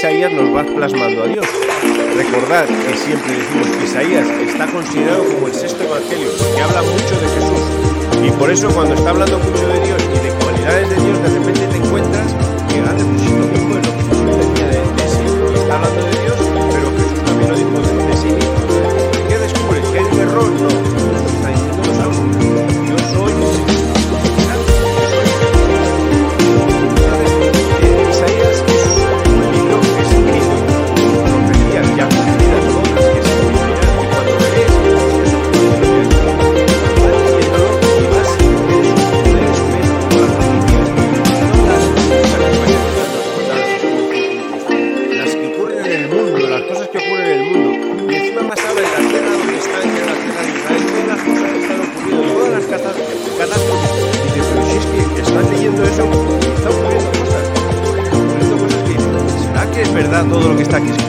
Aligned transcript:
Isaías 0.00 0.32
nos 0.32 0.56
va 0.56 0.64
plasmando 0.64 1.24
a 1.24 1.26
Dios. 1.26 1.44
Recordad 2.16 2.64
que 2.64 2.96
siempre 2.96 3.36
decimos 3.36 3.68
que 3.68 3.84
Isaías 3.84 4.26
está 4.48 4.66
considerado 4.66 5.24
como 5.24 5.46
el 5.46 5.52
sexto 5.52 5.84
evangelio, 5.84 6.30
que 6.56 6.62
habla 6.62 6.80
mucho 6.80 7.20
de 7.20 7.28
Jesús. 7.28 8.26
Y 8.26 8.30
por 8.30 8.50
eso 8.50 8.70
cuando 8.70 8.94
está 8.94 9.10
hablando 9.10 9.38
mucho 9.38 9.68
de 9.68 9.80
Dios 9.84 10.02
y 10.16 10.24
de 10.24 10.32
cualidades 10.42 10.88
de 10.88 10.96
Dios, 11.04 11.22
de 11.22 11.28
repente 11.28 11.66
te 11.66 11.76
encuentras 11.76 12.32
que 12.70 12.80
hace 12.80 13.04
Jesús 13.12 13.30
lo 13.40 13.46
mismo 13.48 13.74
de 13.74 13.82
lo 13.82 13.92
que 13.92 14.02
Jesús 14.08 14.36
decía 14.40 14.66
de, 14.68 14.78
de 14.80 15.04
sí. 15.04 15.60
Está 15.60 15.74
hablando 15.74 16.02
de 16.06 16.16
Dios, 16.22 16.38
pero 16.72 16.86
Jesús 16.96 17.24
también 17.26 17.50
lo 17.50 17.56
dijo 17.58 18.06
de, 18.08 18.16
sí 18.16 18.28
mismo. 18.32 18.54
¿Qué 19.28 19.36
descubres? 19.36 19.84
¿Que 19.90 19.98
hay 19.98 20.04
un 20.06 20.20
error? 20.20 20.50
No. 20.50 20.89
todo 60.28 60.48
lo 60.48 60.56
que 60.56 60.62
está 60.62 60.76
aquí. 60.76 60.99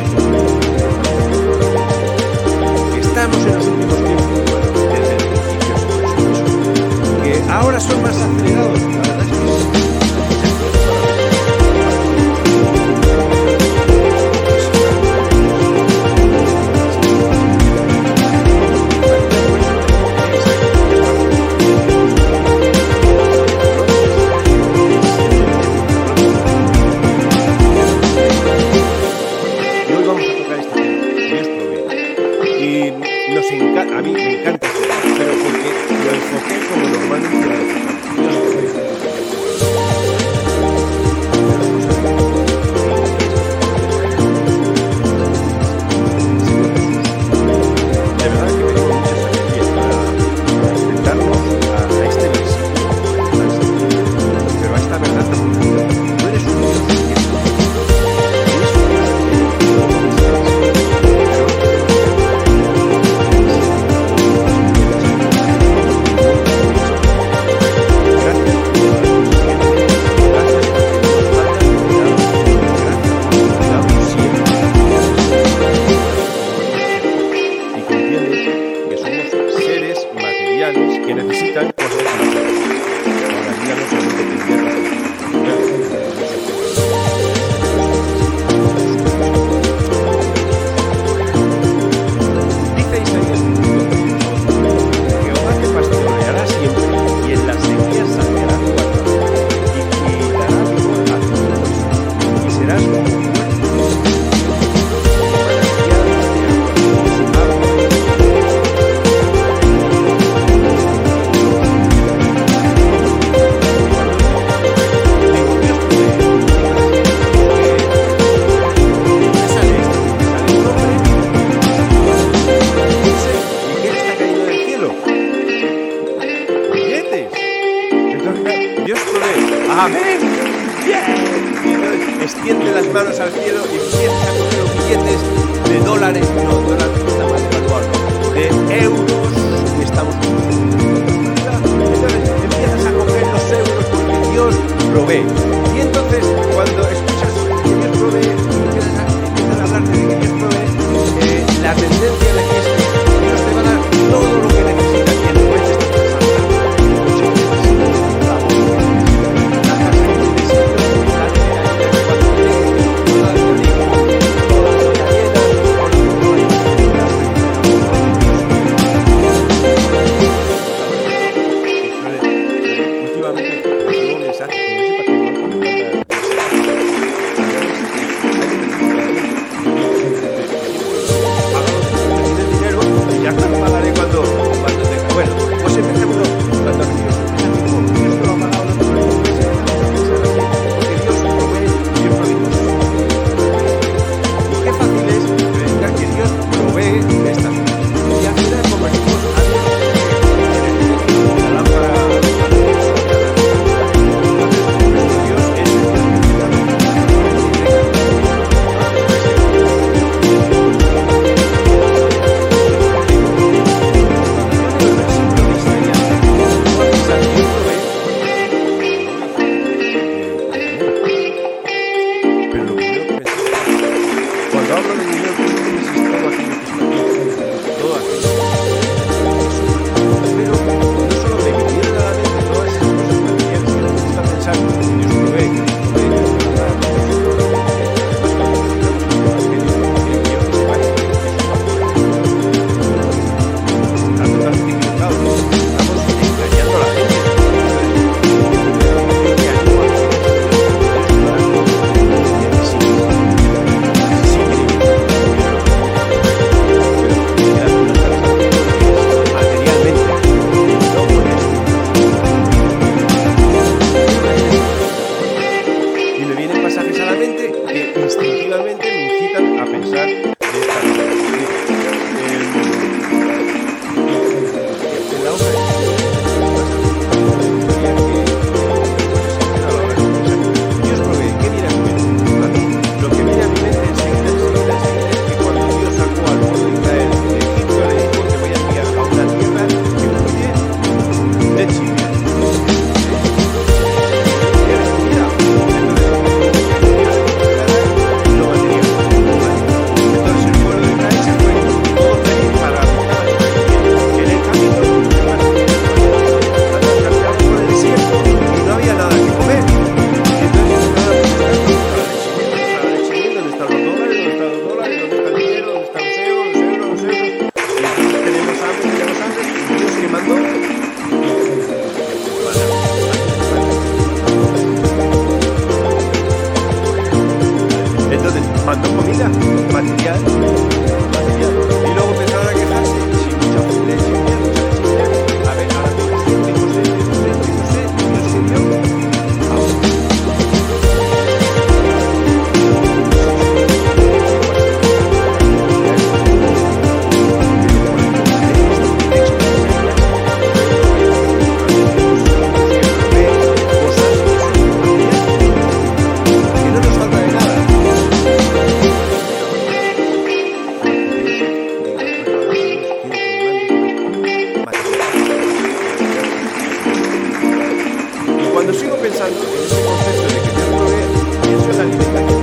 Cuando 368.64 368.80
sigo 368.80 368.96
pensando 368.98 369.42
en 369.42 369.64
ese 369.64 369.84
concepto 369.84 370.22
de 370.22 370.40
que 370.40 370.52
Dios 370.52 370.70
provee, 370.78 371.08
pienso 371.42 371.72
en 371.72 371.78
la 371.78 371.84
alimentación 371.84 372.41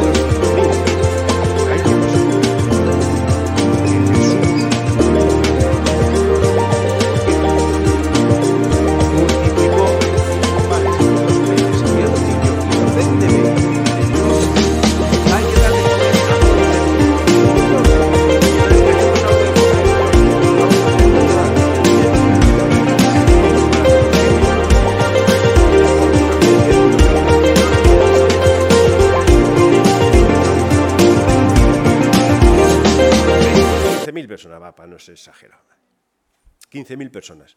15.000 36.71 37.11
personas. 37.11 37.57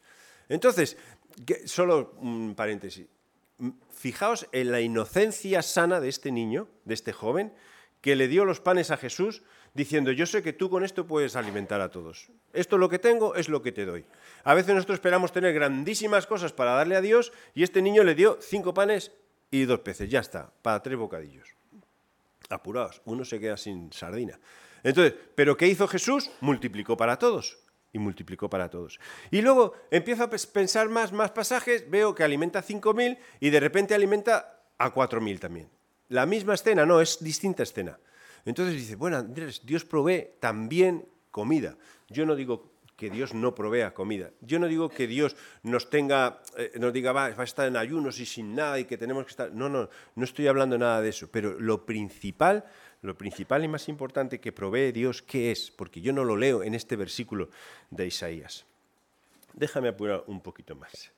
Entonces, 0.50 0.98
solo 1.66 2.14
un 2.18 2.56
paréntesis. 2.56 3.08
Fijaos 3.90 4.48
en 4.52 4.72
la 4.72 4.82
inocencia 4.82 5.62
sana 5.62 6.00
de 6.00 6.10
este 6.10 6.32
niño, 6.32 6.68
de 6.86 6.94
este 6.94 7.14
joven, 7.14 7.54
que 8.02 8.16
le 8.16 8.28
dio 8.28 8.46
los 8.46 8.60
panes 8.60 8.90
a 8.90 8.98
Jesús 8.98 9.44
diciendo, 9.74 10.12
yo 10.12 10.26
sé 10.26 10.42
que 10.42 10.54
tú 10.54 10.70
con 10.70 10.84
esto 10.84 11.06
puedes 11.06 11.36
alimentar 11.36 11.80
a 11.82 11.92
todos. 11.92 12.30
Esto 12.52 12.78
lo 12.78 12.90
que 12.90 13.00
tengo 13.00 13.36
es 13.36 13.48
lo 13.48 13.62
que 13.62 13.72
te 13.72 13.86
doy. 13.86 14.06
A 14.44 14.56
veces 14.56 14.74
nosotros 14.74 14.96
esperamos 14.96 15.32
tener 15.32 15.54
grandísimas 15.54 16.26
cosas 16.26 16.52
para 16.52 16.72
darle 16.72 16.96
a 16.96 17.02
Dios 17.02 17.32
y 17.54 17.64
este 17.64 17.82
niño 17.82 18.04
le 18.04 18.16
dio 18.16 18.40
cinco 18.42 18.74
panes 18.74 19.12
y 19.52 19.66
dos 19.66 19.80
peces. 19.82 20.10
Ya 20.10 20.20
está, 20.20 20.52
para 20.64 20.82
tres 20.82 20.98
bocadillos 20.98 21.56
apurados, 22.52 23.02
uno 23.06 23.26
se 23.26 23.40
queda 23.40 23.58
sin 23.58 23.92
sardina. 23.92 24.40
Entonces, 24.84 25.14
¿pero 25.36 25.56
qué 25.58 25.68
hizo 25.68 25.88
Jesús? 25.88 26.30
Multiplicó 26.42 26.98
para 26.98 27.18
todos. 27.18 27.60
Y 27.94 28.00
multiplicó 28.00 28.50
para 28.50 28.70
todos. 28.70 29.00
Y 29.32 29.42
luego 29.42 29.74
empiezo 29.92 30.24
a 30.24 30.30
pensar 30.30 30.88
más, 30.88 31.12
más 31.12 31.32
pasajes, 31.32 31.90
veo 31.90 32.16
que 32.16 32.24
alimenta 32.24 32.60
a 32.60 32.64
5.000 32.64 33.18
y 33.40 33.50
de 33.50 33.60
repente 33.60 33.94
alimenta 33.94 34.64
a 34.78 34.94
4.000 34.94 35.40
también. 35.40 35.70
La 36.10 36.26
misma 36.26 36.54
escena, 36.54 36.86
no, 36.86 37.02
es 37.02 37.22
distinta 37.22 37.64
escena. 37.64 38.00
Entonces 38.46 38.76
dice, 38.76 38.96
bueno, 38.96 39.18
Andrés, 39.18 39.62
Dios 39.66 39.86
provee 39.86 40.32
también 40.40 41.06
comida. 41.32 41.78
Yo 42.10 42.26
no 42.26 42.36
digo 42.36 42.72
que 43.02 43.10
Dios 43.10 43.34
no 43.34 43.56
provea 43.56 43.96
comida. 43.96 44.30
Yo 44.42 44.60
no 44.60 44.68
digo 44.68 44.90
que 44.90 45.08
Dios 45.08 45.36
nos 45.64 45.90
tenga, 45.90 46.42
eh, 46.56 46.74
nos 46.80 46.94
diga, 46.94 47.12
va, 47.12 47.30
va 47.30 47.42
a 47.42 47.46
estar 47.46 47.68
en 47.68 47.76
ayunos 47.76 48.20
y 48.20 48.28
sin 48.28 48.54
nada 48.54 48.78
y 48.80 48.86
que 48.86 48.98
tenemos 48.98 49.26
que 49.26 49.32
estar. 49.32 49.52
No, 49.52 49.70
no, 49.70 49.90
no 50.16 50.24
estoy 50.24 50.48
hablando 50.48 50.78
nada 50.78 51.02
de 51.02 51.10
eso. 51.10 51.28
Pero 51.32 51.60
lo 51.60 51.84
principal, 51.86 52.64
lo 53.02 53.18
principal 53.18 53.64
y 53.64 53.68
más 53.68 53.90
importante 53.90 54.40
que 54.40 54.52
provee 54.52 54.92
Dios, 54.92 55.22
¿qué 55.22 55.52
es? 55.52 55.72
Porque 55.72 56.02
yo 56.02 56.14
no 56.14 56.24
lo 56.24 56.38
leo 56.38 56.64
en 56.64 56.76
este 56.76 56.96
versículo 56.96 57.50
de 57.90 58.08
Isaías. 58.08 58.66
Déjame 59.54 59.90
apurar 59.90 60.24
un 60.28 60.42
poquito 60.42 60.76
más. 60.76 61.12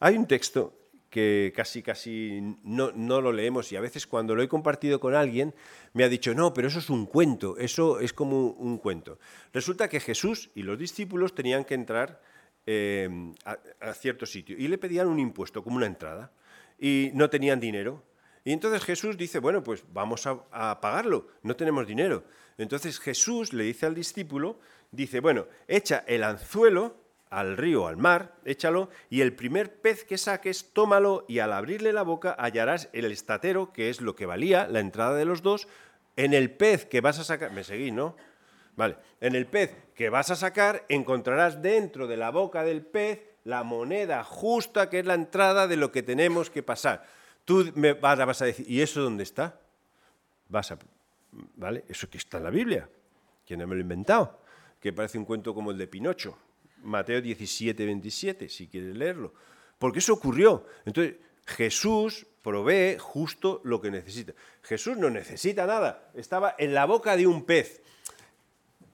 Hay 0.00 0.16
un 0.16 0.26
texto 0.26 0.74
que 1.08 1.52
casi, 1.54 1.82
casi 1.82 2.40
no, 2.64 2.90
no 2.92 3.20
lo 3.20 3.32
leemos 3.32 3.70
y 3.70 3.76
a 3.76 3.80
veces 3.80 4.06
cuando 4.06 4.34
lo 4.34 4.42
he 4.42 4.48
compartido 4.48 4.98
con 4.98 5.14
alguien 5.14 5.54
me 5.92 6.02
ha 6.02 6.08
dicho, 6.08 6.34
no, 6.34 6.52
pero 6.52 6.68
eso 6.68 6.80
es 6.80 6.90
un 6.90 7.06
cuento, 7.06 7.56
eso 7.56 8.00
es 8.00 8.12
como 8.12 8.48
un 8.48 8.78
cuento. 8.78 9.18
Resulta 9.52 9.88
que 9.88 10.00
Jesús 10.00 10.50
y 10.56 10.62
los 10.62 10.78
discípulos 10.78 11.34
tenían 11.34 11.64
que 11.64 11.74
entrar 11.74 12.20
eh, 12.66 13.08
a, 13.44 13.58
a 13.80 13.94
cierto 13.94 14.26
sitio 14.26 14.56
y 14.58 14.66
le 14.66 14.76
pedían 14.76 15.06
un 15.06 15.20
impuesto, 15.20 15.62
como 15.62 15.76
una 15.76 15.86
entrada, 15.86 16.32
y 16.80 17.10
no 17.14 17.30
tenían 17.30 17.60
dinero. 17.60 18.02
Y 18.44 18.52
entonces 18.52 18.84
Jesús 18.84 19.16
dice, 19.16 19.38
bueno, 19.38 19.62
pues 19.62 19.84
vamos 19.92 20.26
a, 20.26 20.80
pagarlo, 20.80 21.28
no 21.42 21.56
tenemos 21.56 21.86
dinero. 21.86 22.24
Entonces 22.58 23.00
Jesús 23.00 23.54
le 23.54 23.64
dice 23.64 23.86
al 23.86 23.94
discípulo, 23.94 24.60
dice, 24.90 25.20
bueno, 25.20 25.46
echa 25.66 26.04
el 26.06 26.22
anzuelo 26.22 27.02
al 27.30 27.56
río, 27.56 27.88
al 27.88 27.96
mar, 27.96 28.36
échalo, 28.44 28.90
y 29.10 29.22
el 29.22 29.34
primer 29.34 29.80
pez 29.80 30.04
que 30.04 30.18
saques, 30.18 30.72
tómalo, 30.72 31.24
y 31.26 31.40
al 31.40 31.52
abrirle 31.52 31.92
la 31.92 32.02
boca 32.02 32.36
hallarás 32.38 32.90
el 32.92 33.06
estatero, 33.06 33.72
que 33.72 33.90
es 33.90 34.00
lo 34.00 34.14
que 34.14 34.26
valía 34.26 34.68
la 34.68 34.78
entrada 34.78 35.16
de 35.16 35.24
los 35.24 35.42
dos, 35.42 35.66
en 36.16 36.32
el 36.32 36.52
pez 36.52 36.84
que 36.84 37.00
vas 37.00 37.18
a 37.18 37.24
sacar, 37.24 37.50
me 37.50 37.64
seguís, 37.64 37.92
¿no? 37.92 38.14
Vale, 38.76 38.96
en 39.20 39.34
el 39.34 39.46
pez 39.46 39.74
que 39.94 40.10
vas 40.10 40.30
a 40.30 40.36
sacar 40.36 40.84
encontrarás 40.88 41.62
dentro 41.62 42.06
de 42.06 42.16
la 42.16 42.30
boca 42.30 42.62
del 42.62 42.82
pez 42.82 43.20
la 43.44 43.62
moneda 43.62 44.22
justa, 44.22 44.90
que 44.90 45.00
es 45.00 45.06
la 45.06 45.14
entrada 45.14 45.66
de 45.66 45.76
lo 45.76 45.90
que 45.90 46.02
tenemos 46.02 46.50
que 46.50 46.62
pasar. 46.62 47.04
Tú 47.44 47.70
me 47.74 47.92
vas 47.92 48.40
a, 48.42 48.46
decir, 48.46 48.64
¿y 48.68 48.80
eso 48.80 49.02
dónde 49.02 49.22
está? 49.22 49.60
Vas 50.48 50.72
a, 50.72 50.78
¿vale? 51.56 51.84
Eso 51.88 52.08
que 52.08 52.18
está 52.18 52.38
en 52.38 52.44
la 52.44 52.50
Biblia, 52.50 52.88
que 53.44 53.56
no 53.56 53.66
me 53.66 53.74
lo 53.74 53.80
he 53.80 53.82
inventado, 53.82 54.40
que 54.80 54.92
parece 54.92 55.18
un 55.18 55.24
cuento 55.24 55.54
como 55.54 55.70
el 55.70 55.78
de 55.78 55.86
Pinocho. 55.86 56.38
Mateo 56.82 57.20
17, 57.20 57.84
27, 57.84 58.48
si 58.48 58.66
quieres 58.68 58.94
leerlo. 58.94 59.32
Porque 59.78 59.98
eso 59.98 60.12
ocurrió. 60.12 60.66
Entonces, 60.84 61.16
Jesús 61.46 62.26
provee 62.42 62.96
justo 62.98 63.60
lo 63.64 63.80
que 63.80 63.90
necesita. 63.90 64.32
Jesús 64.62 64.96
no 64.96 65.10
necesita 65.10 65.66
nada. 65.66 66.10
Estaba 66.14 66.54
en 66.58 66.74
la 66.74 66.84
boca 66.84 67.16
de 67.16 67.26
un 67.26 67.44
pez. 67.44 67.82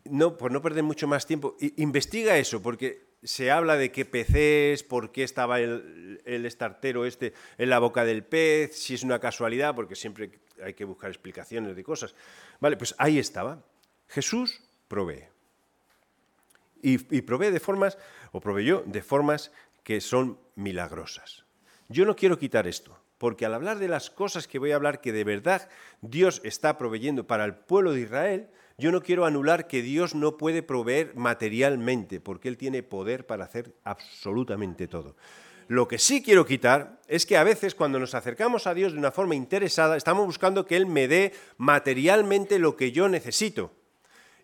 No, 0.04 0.36
por 0.36 0.50
no 0.50 0.62
perder 0.62 0.82
mucho 0.82 1.06
más 1.06 1.26
tiempo, 1.26 1.56
investiga 1.76 2.36
eso, 2.38 2.62
porque 2.62 3.09
se 3.22 3.50
habla 3.50 3.76
de 3.76 3.92
qué 3.92 4.04
pez 4.04 4.82
por 4.84 5.12
qué 5.12 5.22
estaba 5.22 5.60
el, 5.60 6.20
el 6.24 6.46
estartero 6.46 7.04
este 7.04 7.34
en 7.58 7.70
la 7.70 7.78
boca 7.78 8.04
del 8.04 8.24
pez, 8.24 8.76
si 8.76 8.94
es 8.94 9.02
una 9.02 9.18
casualidad, 9.18 9.74
porque 9.74 9.94
siempre 9.94 10.40
hay 10.62 10.74
que 10.74 10.84
buscar 10.84 11.10
explicaciones 11.10 11.76
de 11.76 11.84
cosas. 11.84 12.14
Vale, 12.60 12.76
pues 12.76 12.94
ahí 12.98 13.18
estaba. 13.18 13.62
Jesús 14.08 14.60
provee. 14.88 15.24
Y, 16.82 17.16
y 17.16 17.22
provee 17.22 17.50
de 17.50 17.60
formas, 17.60 17.98
o 18.32 18.40
proveyó 18.40 18.82
de 18.86 19.02
formas 19.02 19.52
que 19.84 20.00
son 20.00 20.38
milagrosas. 20.54 21.44
Yo 21.88 22.04
no 22.04 22.16
quiero 22.16 22.38
quitar 22.38 22.66
esto, 22.66 22.98
porque 23.18 23.44
al 23.44 23.54
hablar 23.54 23.78
de 23.78 23.88
las 23.88 24.08
cosas 24.08 24.48
que 24.48 24.58
voy 24.58 24.72
a 24.72 24.76
hablar 24.76 25.00
que 25.00 25.12
de 25.12 25.24
verdad 25.24 25.68
Dios 26.00 26.40
está 26.44 26.78
proveyendo 26.78 27.26
para 27.26 27.44
el 27.44 27.54
pueblo 27.54 27.92
de 27.92 28.00
Israel, 28.00 28.48
Yo 28.80 28.90
no 28.90 29.02
quiero 29.02 29.26
anular 29.26 29.66
que 29.66 29.82
Dios 29.82 30.14
no 30.14 30.38
puede 30.38 30.62
proveer 30.62 31.14
materialmente, 31.14 32.18
porque 32.18 32.48
Él 32.48 32.56
tiene 32.56 32.82
poder 32.82 33.26
para 33.26 33.44
hacer 33.44 33.74
absolutamente 33.84 34.88
todo. 34.88 35.16
Lo 35.68 35.86
que 35.86 35.98
sí 35.98 36.22
quiero 36.22 36.46
quitar 36.46 36.98
es 37.06 37.26
que 37.26 37.36
a 37.36 37.44
veces 37.44 37.74
cuando 37.74 37.98
nos 37.98 38.14
acercamos 38.14 38.66
a 38.66 38.72
Dios 38.72 38.94
de 38.94 38.98
una 38.98 39.10
forma 39.10 39.34
interesada, 39.34 39.98
estamos 39.98 40.24
buscando 40.24 40.64
que 40.64 40.76
Él 40.76 40.86
me 40.86 41.08
dé 41.08 41.34
materialmente 41.58 42.58
lo 42.58 42.74
que 42.74 42.90
yo 42.90 43.06
necesito. 43.10 43.70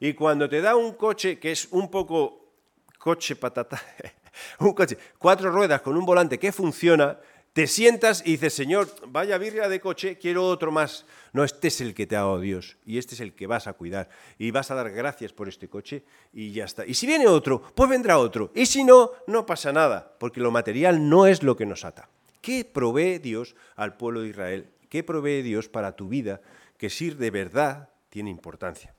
Y 0.00 0.12
cuando 0.12 0.50
te 0.50 0.60
da 0.60 0.76
un 0.76 0.92
coche 0.92 1.38
que 1.38 1.52
es 1.52 1.68
un 1.70 1.90
poco 1.90 2.52
coche 2.98 3.36
patata, 3.36 3.80
un 4.60 4.74
coche, 4.74 4.98
cuatro 5.16 5.50
ruedas 5.50 5.80
con 5.80 5.96
un 5.96 6.04
volante 6.04 6.38
que 6.38 6.52
funciona, 6.52 7.18
te 7.56 7.66
sientas 7.66 8.20
y 8.22 8.32
dices, 8.32 8.52
Señor, 8.52 8.94
vaya 9.08 9.38
birria 9.38 9.66
de 9.66 9.80
coche, 9.80 10.18
quiero 10.18 10.46
otro 10.46 10.70
más. 10.70 11.06
No, 11.32 11.42
este 11.42 11.68
es 11.68 11.80
el 11.80 11.94
que 11.94 12.06
te 12.06 12.14
ha 12.14 12.18
dado 12.18 12.38
Dios 12.38 12.76
y 12.84 12.98
este 12.98 13.14
es 13.14 13.20
el 13.22 13.32
que 13.32 13.46
vas 13.46 13.66
a 13.66 13.72
cuidar 13.72 14.10
y 14.36 14.50
vas 14.50 14.70
a 14.70 14.74
dar 14.74 14.90
gracias 14.90 15.32
por 15.32 15.48
este 15.48 15.66
coche 15.66 16.04
y 16.34 16.52
ya 16.52 16.66
está. 16.66 16.84
Y 16.84 16.92
si 16.92 17.06
viene 17.06 17.26
otro, 17.26 17.62
pues 17.74 17.88
vendrá 17.88 18.18
otro. 18.18 18.52
Y 18.54 18.66
si 18.66 18.84
no, 18.84 19.12
no 19.26 19.46
pasa 19.46 19.72
nada, 19.72 20.16
porque 20.20 20.42
lo 20.42 20.50
material 20.50 21.08
no 21.08 21.26
es 21.26 21.42
lo 21.42 21.56
que 21.56 21.64
nos 21.64 21.86
ata. 21.86 22.10
¿Qué 22.42 22.62
provee 22.66 23.20
Dios 23.20 23.56
al 23.76 23.96
pueblo 23.96 24.20
de 24.20 24.28
Israel? 24.28 24.68
¿Qué 24.90 25.02
provee 25.02 25.40
Dios 25.40 25.70
para 25.70 25.96
tu 25.96 26.10
vida 26.10 26.42
que 26.76 26.90
si 26.90 27.08
de 27.08 27.30
verdad 27.30 27.88
tiene 28.10 28.28
importancia? 28.28 28.94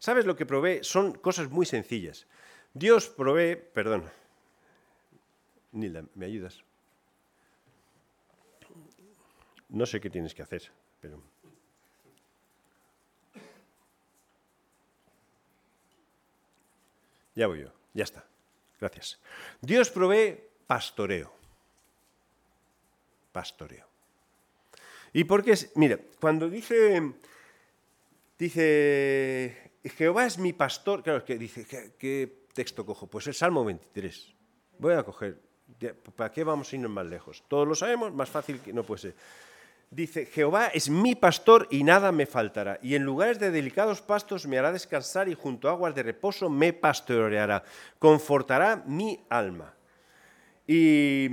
¿Sabes 0.00 0.26
lo 0.26 0.34
que 0.34 0.44
provee? 0.44 0.80
Son 0.82 1.12
cosas 1.12 1.50
muy 1.50 1.66
sencillas. 1.66 2.26
Dios 2.74 3.06
provee, 3.06 3.54
perdón, 3.54 4.02
Nilda, 5.70 6.02
¿me 6.16 6.26
ayudas? 6.26 6.64
No 9.72 9.86
sé 9.86 10.00
qué 10.00 10.10
tienes 10.10 10.34
que 10.34 10.42
hacer, 10.42 10.70
pero... 11.00 11.20
Ya 17.34 17.46
voy 17.46 17.62
yo, 17.62 17.72
ya 17.94 18.04
está. 18.04 18.22
Gracias. 18.78 19.18
Dios 19.62 19.90
provee 19.90 20.38
pastoreo. 20.66 21.32
Pastoreo. 23.32 23.86
¿Y 25.14 25.24
por 25.24 25.42
qué? 25.42 25.52
Es? 25.52 25.72
Mira, 25.74 25.98
cuando 26.20 26.50
dice, 26.50 27.14
dice, 28.38 29.72
Jehová 29.96 30.26
es 30.26 30.36
mi 30.36 30.52
pastor, 30.52 31.02
claro, 31.02 31.24
que 31.24 31.38
dice, 31.38 31.66
¿qué, 31.98 32.44
texto 32.52 32.84
cojo? 32.84 33.06
Pues 33.06 33.26
el 33.26 33.34
Salmo 33.34 33.64
23. 33.64 34.34
Voy 34.78 34.92
a 34.92 35.02
coger, 35.02 35.40
¿para 36.14 36.30
qué 36.30 36.44
vamos 36.44 36.70
a 36.70 36.76
irnos 36.76 36.90
más 36.90 37.06
lejos? 37.06 37.42
Todos 37.48 37.66
lo 37.66 37.74
sabemos, 37.74 38.12
más 38.12 38.28
fácil 38.28 38.60
que 38.60 38.74
no 38.74 38.84
puede 38.84 39.00
ser. 39.00 39.14
Dice, 39.92 40.24
Jehová 40.24 40.68
es 40.68 40.88
mi 40.88 41.14
pastor 41.14 41.68
y 41.70 41.84
nada 41.84 42.12
me 42.12 42.24
faltará, 42.24 42.78
y 42.80 42.94
en 42.94 43.02
lugares 43.02 43.38
de 43.38 43.50
delicados 43.50 44.00
pastos 44.00 44.46
me 44.46 44.56
hará 44.58 44.72
descansar 44.72 45.28
y 45.28 45.34
junto 45.34 45.68
a 45.68 45.72
aguas 45.72 45.94
de 45.94 46.02
reposo 46.02 46.48
me 46.48 46.72
pastoreará, 46.72 47.62
confortará 47.98 48.82
mi 48.86 49.20
alma 49.28 49.74
y 50.66 51.28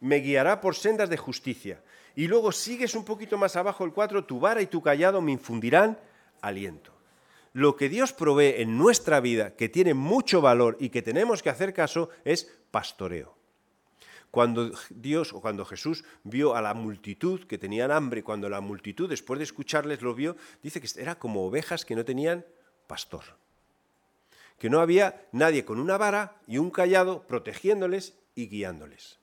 me 0.00 0.16
guiará 0.16 0.60
por 0.60 0.74
sendas 0.74 1.08
de 1.08 1.16
justicia. 1.16 1.80
Y 2.16 2.26
luego 2.26 2.50
sigues 2.50 2.96
un 2.96 3.04
poquito 3.04 3.38
más 3.38 3.54
abajo 3.54 3.84
el 3.84 3.92
4, 3.92 4.24
tu 4.24 4.40
vara 4.40 4.60
y 4.60 4.66
tu 4.66 4.82
callado 4.82 5.20
me 5.20 5.30
infundirán 5.30 5.96
aliento. 6.40 6.92
Lo 7.52 7.76
que 7.76 7.88
Dios 7.88 8.12
provee 8.12 8.54
en 8.62 8.76
nuestra 8.76 9.20
vida, 9.20 9.54
que 9.54 9.68
tiene 9.68 9.94
mucho 9.94 10.40
valor 10.40 10.76
y 10.80 10.88
que 10.88 11.02
tenemos 11.02 11.40
que 11.40 11.50
hacer 11.50 11.72
caso, 11.72 12.10
es 12.24 12.50
pastoreo. 12.72 13.39
Cuando 14.30 14.70
Dios 14.90 15.32
o 15.32 15.40
cuando 15.40 15.64
Jesús 15.64 16.04
vio 16.22 16.54
a 16.54 16.62
la 16.62 16.74
multitud 16.74 17.44
que 17.46 17.58
tenían 17.58 17.90
hambre, 17.90 18.22
cuando 18.22 18.48
la 18.48 18.60
multitud 18.60 19.08
después 19.08 19.38
de 19.38 19.44
escucharles 19.44 20.02
lo 20.02 20.14
vio, 20.14 20.36
dice 20.62 20.80
que 20.80 20.88
era 21.00 21.18
como 21.18 21.44
ovejas 21.44 21.84
que 21.84 21.96
no 21.96 22.04
tenían 22.04 22.44
pastor. 22.86 23.24
Que 24.58 24.70
no 24.70 24.80
había 24.80 25.26
nadie 25.32 25.64
con 25.64 25.80
una 25.80 25.96
vara 25.96 26.36
y 26.46 26.58
un 26.58 26.70
callado 26.70 27.26
protegiéndoles 27.26 28.14
y 28.34 28.46
guiándoles. 28.46 29.18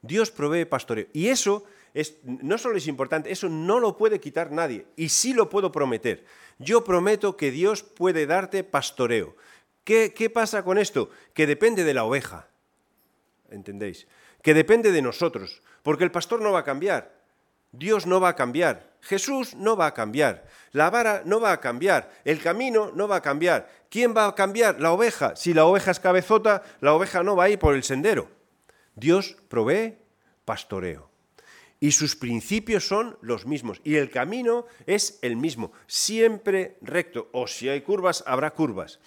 Dios 0.00 0.30
provee 0.30 0.64
pastoreo. 0.64 1.06
Y 1.12 1.28
eso 1.28 1.64
es, 1.92 2.16
no 2.24 2.56
solo 2.56 2.78
es 2.78 2.86
importante, 2.86 3.30
eso 3.30 3.48
no 3.48 3.80
lo 3.80 3.96
puede 3.98 4.20
quitar 4.20 4.52
nadie. 4.52 4.86
Y 4.96 5.10
sí 5.10 5.34
lo 5.34 5.50
puedo 5.50 5.70
prometer. 5.72 6.24
Yo 6.58 6.84
prometo 6.84 7.36
que 7.36 7.50
Dios 7.50 7.82
puede 7.82 8.26
darte 8.26 8.64
pastoreo. 8.64 9.36
¿Qué, 9.84 10.14
qué 10.14 10.30
pasa 10.30 10.62
con 10.62 10.78
esto? 10.78 11.10
Que 11.34 11.46
depende 11.46 11.84
de 11.84 11.94
la 11.94 12.04
oveja. 12.04 12.48
¿Entendéis? 13.50 14.06
Que 14.42 14.54
depende 14.54 14.92
de 14.92 15.02
nosotros, 15.02 15.62
porque 15.82 16.04
el 16.04 16.10
pastor 16.10 16.40
no 16.40 16.52
va 16.52 16.60
a 16.60 16.64
cambiar, 16.64 17.12
Dios 17.72 18.06
no 18.06 18.20
va 18.20 18.30
a 18.30 18.36
cambiar, 18.36 18.90
Jesús 19.00 19.54
no 19.54 19.76
va 19.76 19.86
a 19.86 19.94
cambiar, 19.94 20.46
la 20.72 20.90
vara 20.90 21.22
no 21.24 21.40
va 21.40 21.52
a 21.52 21.60
cambiar, 21.60 22.10
el 22.24 22.40
camino 22.40 22.92
no 22.94 23.08
va 23.08 23.16
a 23.16 23.22
cambiar. 23.22 23.68
¿Quién 23.88 24.14
va 24.16 24.26
a 24.26 24.34
cambiar? 24.34 24.80
La 24.80 24.92
oveja. 24.92 25.34
Si 25.36 25.52
la 25.52 25.64
oveja 25.64 25.90
es 25.90 26.00
cabezota, 26.00 26.62
la 26.80 26.94
oveja 26.94 27.22
no 27.22 27.34
va 27.34 27.44
a 27.44 27.48
ir 27.48 27.58
por 27.58 27.74
el 27.74 27.82
sendero. 27.82 28.28
Dios 28.94 29.36
provee 29.48 29.96
pastoreo. 30.44 31.10
Y 31.80 31.92
sus 31.92 32.14
principios 32.14 32.86
son 32.86 33.16
los 33.22 33.46
mismos. 33.46 33.80
Y 33.84 33.96
el 33.96 34.10
camino 34.10 34.66
es 34.86 35.18
el 35.22 35.36
mismo, 35.36 35.72
siempre 35.86 36.76
recto. 36.82 37.30
O 37.32 37.46
si 37.46 37.68
hay 37.68 37.80
curvas, 37.80 38.22
habrá 38.26 38.50
curvas. 38.50 39.00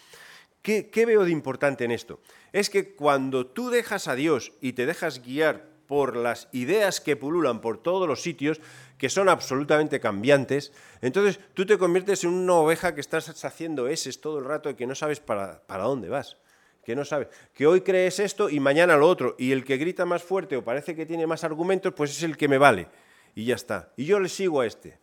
¿Qué, 0.64 1.06
veo 1.06 1.26
de 1.26 1.32
importante 1.32 1.84
en 1.84 1.92
esto? 1.92 2.22
Es 2.54 2.70
que 2.70 2.96
cuando 2.96 3.46
tú 3.46 3.70
dejas 3.70 4.08
a 4.08 4.16
Dios 4.16 4.54
y 4.62 4.72
te 4.74 4.86
dejas 4.86 5.22
guiar 5.22 5.68
por 5.88 6.16
las 6.16 6.48
ideas 6.54 7.02
que 7.02 7.18
pululan 7.18 7.60
por 7.60 7.84
todos 7.84 8.08
los 8.08 8.22
sitios, 8.22 8.62
que 8.98 9.10
son 9.10 9.28
absolutamente 9.28 10.00
cambiantes, 10.00 10.72
entonces 11.02 11.42
tú 11.54 11.66
te 11.66 11.78
conviertes 11.78 12.24
en 12.24 12.30
una 12.30 12.54
oveja 12.54 12.96
que 12.96 13.02
estás 13.02 13.44
haciendo 13.44 13.90
eses 13.90 14.22
todo 14.22 14.40
el 14.40 14.46
rato 14.46 14.70
y 14.70 14.76
que 14.76 14.88
no 14.88 14.96
sabes 14.96 15.20
para, 15.20 15.62
para 15.68 15.84
dónde 15.84 16.08
vas 16.10 16.38
que 16.84 16.98
no 16.98 17.06
sabes, 17.06 17.30
que 17.54 17.66
hoy 17.66 17.80
crees 17.80 18.20
esto 18.20 18.50
y 18.50 18.60
mañana 18.60 18.98
lo 18.98 19.08
otro, 19.08 19.36
y 19.40 19.54
el 19.54 19.64
que 19.64 19.78
grita 19.78 20.04
más 20.04 20.22
fuerte 20.22 20.58
o 20.58 20.66
parece 20.66 20.94
que 20.96 21.06
tiene 21.06 21.26
más 21.26 21.46
argumentos, 21.46 21.94
pues 21.94 22.12
es 22.12 22.24
el 22.24 22.36
que 22.36 22.50
me 22.50 22.58
vale, 22.58 22.90
y 23.36 23.46
ya 23.46 23.56
está. 23.56 23.94
Y 23.96 24.04
yo 24.04 24.20
le 24.20 24.28
sigo 24.28 24.60
a 24.60 24.66
este. 24.66 25.00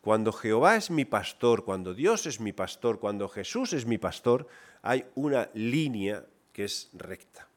Cuando 0.00 0.32
Jehová 0.32 0.76
es 0.76 0.90
mi 0.90 1.04
pastor, 1.04 1.64
cuando 1.64 1.92
Dios 1.92 2.26
es 2.26 2.40
mi 2.40 2.52
pastor, 2.52 3.00
cuando 3.00 3.28
Jesús 3.28 3.72
es 3.72 3.84
mi 3.84 3.98
pastor, 3.98 4.46
hay 4.82 5.04
una 5.14 5.50
línea 5.54 6.24
que 6.52 6.64
es 6.64 6.90
recta. 6.92 7.48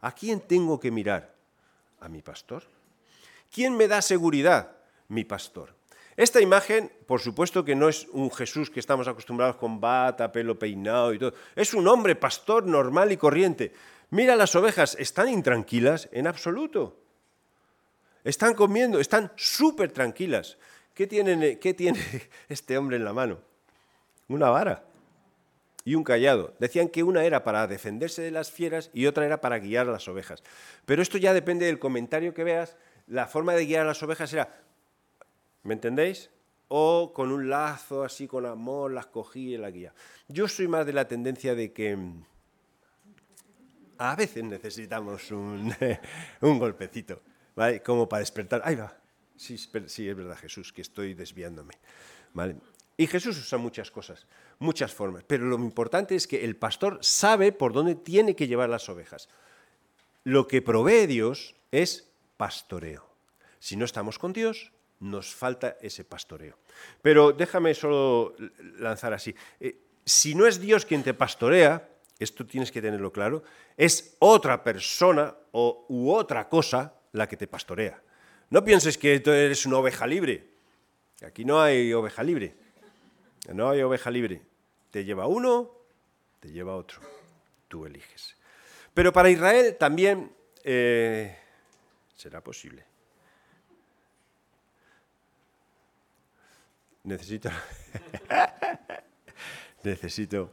¿A 0.00 0.12
quién 0.12 0.40
tengo 0.40 0.78
que 0.78 0.90
mirar? 0.90 1.34
¿A 2.00 2.08
mi 2.08 2.22
pastor? 2.22 2.64
¿Quién 3.50 3.76
me 3.76 3.88
da 3.88 4.02
seguridad? 4.02 4.76
Mi 5.08 5.24
pastor. 5.24 5.74
Esta 6.16 6.40
imagen, 6.40 6.92
por 7.06 7.20
supuesto 7.20 7.64
que 7.64 7.76
no 7.76 7.88
es 7.88 8.06
un 8.12 8.30
Jesús 8.30 8.70
que 8.70 8.80
estamos 8.80 9.06
acostumbrados 9.06 9.56
con 9.56 9.80
bata, 9.80 10.32
pelo 10.32 10.58
peinado 10.58 11.14
y 11.14 11.18
todo. 11.18 11.32
Es 11.54 11.74
un 11.74 11.86
hombre 11.86 12.16
pastor 12.16 12.66
normal 12.66 13.12
y 13.12 13.16
corriente. 13.16 13.72
Mira 14.10 14.34
las 14.34 14.54
ovejas, 14.56 14.96
¿están 14.98 15.28
intranquilas? 15.28 16.08
En 16.10 16.26
absoluto. 16.26 16.96
Están 18.24 18.54
comiendo, 18.54 18.98
están 18.98 19.32
súper 19.36 19.92
tranquilas. 19.92 20.58
¿Qué 20.98 21.06
tiene, 21.06 21.60
¿Qué 21.60 21.74
tiene 21.74 22.00
este 22.48 22.76
hombre 22.76 22.96
en 22.96 23.04
la 23.04 23.12
mano? 23.12 23.38
Una 24.26 24.50
vara 24.50 24.82
y 25.84 25.94
un 25.94 26.02
callado. 26.02 26.54
Decían 26.58 26.88
que 26.88 27.04
una 27.04 27.22
era 27.22 27.44
para 27.44 27.68
defenderse 27.68 28.20
de 28.20 28.32
las 28.32 28.50
fieras 28.50 28.90
y 28.92 29.06
otra 29.06 29.24
era 29.24 29.40
para 29.40 29.60
guiar 29.60 29.88
a 29.88 29.92
las 29.92 30.08
ovejas. 30.08 30.42
Pero 30.86 31.00
esto 31.00 31.16
ya 31.16 31.32
depende 31.32 31.66
del 31.66 31.78
comentario 31.78 32.34
que 32.34 32.42
veas. 32.42 32.76
La 33.06 33.28
forma 33.28 33.52
de 33.54 33.64
guiar 33.64 33.82
a 33.82 33.84
las 33.84 34.02
ovejas 34.02 34.32
era, 34.32 34.52
¿me 35.62 35.74
entendéis? 35.74 36.30
O 36.66 37.12
con 37.14 37.30
un 37.30 37.48
lazo 37.48 38.02
así, 38.02 38.26
con 38.26 38.44
amor, 38.44 38.90
las 38.90 39.06
cogí 39.06 39.54
y 39.54 39.56
la 39.56 39.70
guía. 39.70 39.94
Yo 40.26 40.48
soy 40.48 40.66
más 40.66 40.84
de 40.84 40.94
la 40.94 41.06
tendencia 41.06 41.54
de 41.54 41.72
que 41.72 41.94
mm, 41.94 42.24
a 43.98 44.16
veces 44.16 44.42
necesitamos 44.42 45.30
un, 45.30 45.72
un 46.40 46.58
golpecito, 46.58 47.22
¿vale? 47.54 47.84
Como 47.84 48.08
para 48.08 48.18
despertar. 48.18 48.62
Ahí 48.64 48.74
va. 48.74 48.98
Sí, 49.38 49.54
es 49.54 50.16
verdad, 50.16 50.36
Jesús, 50.36 50.72
que 50.72 50.82
estoy 50.82 51.14
desviándome. 51.14 51.74
¿Vale? 52.34 52.56
Y 52.96 53.06
Jesús 53.06 53.38
usa 53.38 53.58
muchas 53.58 53.90
cosas, 53.92 54.26
muchas 54.58 54.92
formas, 54.92 55.22
pero 55.24 55.46
lo 55.46 55.56
importante 55.56 56.16
es 56.16 56.26
que 56.26 56.44
el 56.44 56.56
pastor 56.56 56.98
sabe 57.00 57.52
por 57.52 57.72
dónde 57.72 57.94
tiene 57.94 58.34
que 58.34 58.48
llevar 58.48 58.68
las 58.68 58.88
ovejas. 58.88 59.28
Lo 60.24 60.48
que 60.48 60.60
provee 60.60 61.06
Dios 61.06 61.54
es 61.70 62.10
pastoreo. 62.36 63.08
Si 63.60 63.76
no 63.76 63.84
estamos 63.84 64.18
con 64.18 64.32
Dios, 64.32 64.72
nos 64.98 65.32
falta 65.32 65.76
ese 65.80 66.04
pastoreo. 66.04 66.58
Pero 67.00 67.32
déjame 67.32 67.72
solo 67.74 68.34
lanzar 68.78 69.12
así. 69.12 69.32
Eh, 69.60 69.78
si 70.04 70.34
no 70.34 70.46
es 70.46 70.60
Dios 70.60 70.84
quien 70.84 71.04
te 71.04 71.14
pastorea, 71.14 71.88
esto 72.18 72.44
tienes 72.44 72.72
que 72.72 72.82
tenerlo 72.82 73.12
claro, 73.12 73.44
es 73.76 74.16
otra 74.18 74.64
persona 74.64 75.36
o, 75.52 75.86
u 75.88 76.10
otra 76.10 76.48
cosa 76.48 76.94
la 77.12 77.28
que 77.28 77.36
te 77.36 77.46
pastorea. 77.46 78.02
No 78.50 78.64
pienses 78.64 78.96
que 78.96 79.20
tú 79.20 79.30
eres 79.30 79.66
una 79.66 79.78
oveja 79.78 80.06
libre. 80.06 80.48
Aquí 81.26 81.44
no 81.44 81.60
hay 81.60 81.92
oveja 81.92 82.22
libre. 82.22 82.54
No 83.52 83.70
hay 83.70 83.82
oveja 83.82 84.10
libre. 84.10 84.42
Te 84.90 85.04
lleva 85.04 85.26
uno, 85.26 85.70
te 86.40 86.50
lleva 86.50 86.76
otro. 86.76 87.00
Tú 87.68 87.84
eliges. 87.84 88.36
Pero 88.94 89.12
para 89.12 89.30
Israel 89.30 89.76
también 89.78 90.32
eh, 90.64 91.36
será 92.16 92.42
posible. 92.42 92.84
Necesito... 97.04 97.50
necesito... 99.82 100.50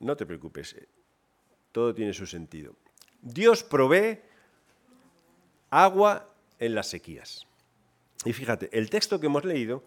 No 0.00 0.16
te 0.16 0.24
preocupes, 0.24 0.76
todo 1.72 1.94
tiene 1.94 2.14
su 2.14 2.26
sentido. 2.26 2.74
Dios 3.20 3.62
provee 3.62 4.18
agua 5.70 6.28
en 6.58 6.74
las 6.74 6.88
sequías. 6.88 7.46
Y 8.24 8.32
fíjate, 8.32 8.68
el 8.76 8.90
texto 8.90 9.18
que 9.18 9.26
hemos 9.26 9.44
leído 9.44 9.84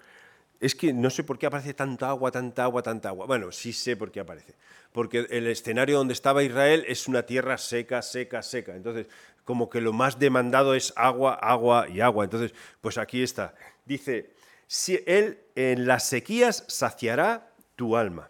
es 0.60 0.76
que 0.76 0.94
no 0.94 1.10
sé 1.10 1.24
por 1.24 1.38
qué 1.38 1.46
aparece 1.46 1.74
tanta 1.74 2.10
agua, 2.10 2.32
tanta 2.32 2.64
agua, 2.64 2.82
tanta 2.82 3.10
agua. 3.10 3.26
Bueno, 3.26 3.52
sí 3.52 3.74
sé 3.74 3.98
por 3.98 4.12
qué 4.12 4.22
aparece. 4.22 4.56
Porque 4.92 5.28
el 5.30 5.48
escenario 5.48 5.98
donde 5.98 6.14
estaba 6.14 6.44
Israel 6.44 6.86
es 6.88 7.08
una 7.08 7.24
tierra 7.24 7.58
seca, 7.58 8.02
seca, 8.02 8.42
seca. 8.42 8.76
Entonces, 8.76 9.08
como 9.44 9.70
que 9.70 9.82
lo 9.82 9.92
más 9.92 10.20
demandado 10.20 10.74
es 10.74 10.94
agua, 10.96 11.34
agua 11.34 11.88
y 11.90 12.00
agua. 12.00 12.24
Entonces, 12.24 12.54
pues 12.80 12.98
aquí 12.98 13.22
está. 13.22 13.54
Dice, 13.86 14.34
si 14.68 15.04
Él 15.06 15.40
en 15.56 15.86
las 15.86 16.08
sequías 16.08 16.64
saciará 16.68 17.52
tu 17.76 17.98
alma. 17.98 18.30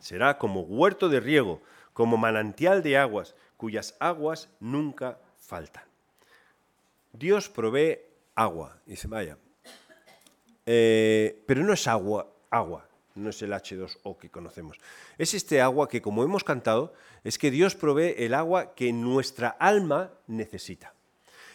Será 0.00 0.38
como 0.38 0.62
huerto 0.62 1.08
de 1.08 1.20
riego, 1.20 1.62
como 1.92 2.16
manantial 2.16 2.82
de 2.82 2.96
aguas, 2.96 3.34
cuyas 3.56 3.94
aguas 4.00 4.48
nunca 4.58 5.18
faltan. 5.38 5.89
Dios 7.12 7.48
provee 7.48 7.98
agua. 8.34 8.76
Dice, 8.86 9.08
vaya. 9.08 9.36
Eh, 10.66 11.42
pero 11.46 11.62
no 11.64 11.72
es 11.72 11.86
agua, 11.86 12.30
agua, 12.50 12.86
no 13.14 13.30
es 13.30 13.42
el 13.42 13.52
H2O 13.52 14.18
que 14.18 14.30
conocemos. 14.30 14.78
Es 15.18 15.34
este 15.34 15.60
agua 15.60 15.88
que, 15.88 16.00
como 16.00 16.22
hemos 16.22 16.44
cantado, 16.44 16.94
es 17.24 17.38
que 17.38 17.50
Dios 17.50 17.74
provee 17.74 18.14
el 18.18 18.34
agua 18.34 18.74
que 18.74 18.92
nuestra 18.92 19.48
alma 19.48 20.12
necesita. 20.26 20.94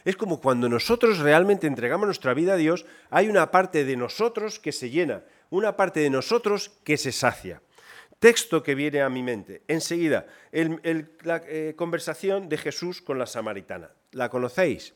Es 0.03 0.15
como 0.15 0.39
cuando 0.39 0.69
nosotros 0.69 1.19
realmente 1.19 1.65
entregamos 1.65 2.05
nuestra 2.05 2.33
vida 2.33 2.53
a 2.53 2.57
Dios, 2.57 2.85
hay 3.09 3.27
una 3.27 3.49
parte 3.49 3.85
de 3.85 3.97
nosotros 3.97 4.59
que 4.59 4.71
se 4.71 4.89
llena, 4.91 5.23
una 5.49 5.75
parte 5.75 5.99
de 5.99 6.11
nosotros 6.11 6.69
que 6.83 6.97
se 6.97 7.11
sacia. 7.11 7.61
Texto 8.19 8.61
que 8.61 8.75
viene 8.75 9.01
a 9.01 9.09
mi 9.09 9.23
mente. 9.23 9.63
Enseguida, 9.67 10.27
la 10.51 11.41
eh, 11.47 11.73
conversación 11.75 12.49
de 12.49 12.57
Jesús 12.57 13.01
con 13.01 13.17
la 13.17 13.25
samaritana. 13.25 13.89
¿La 14.11 14.29
conocéis? 14.29 14.93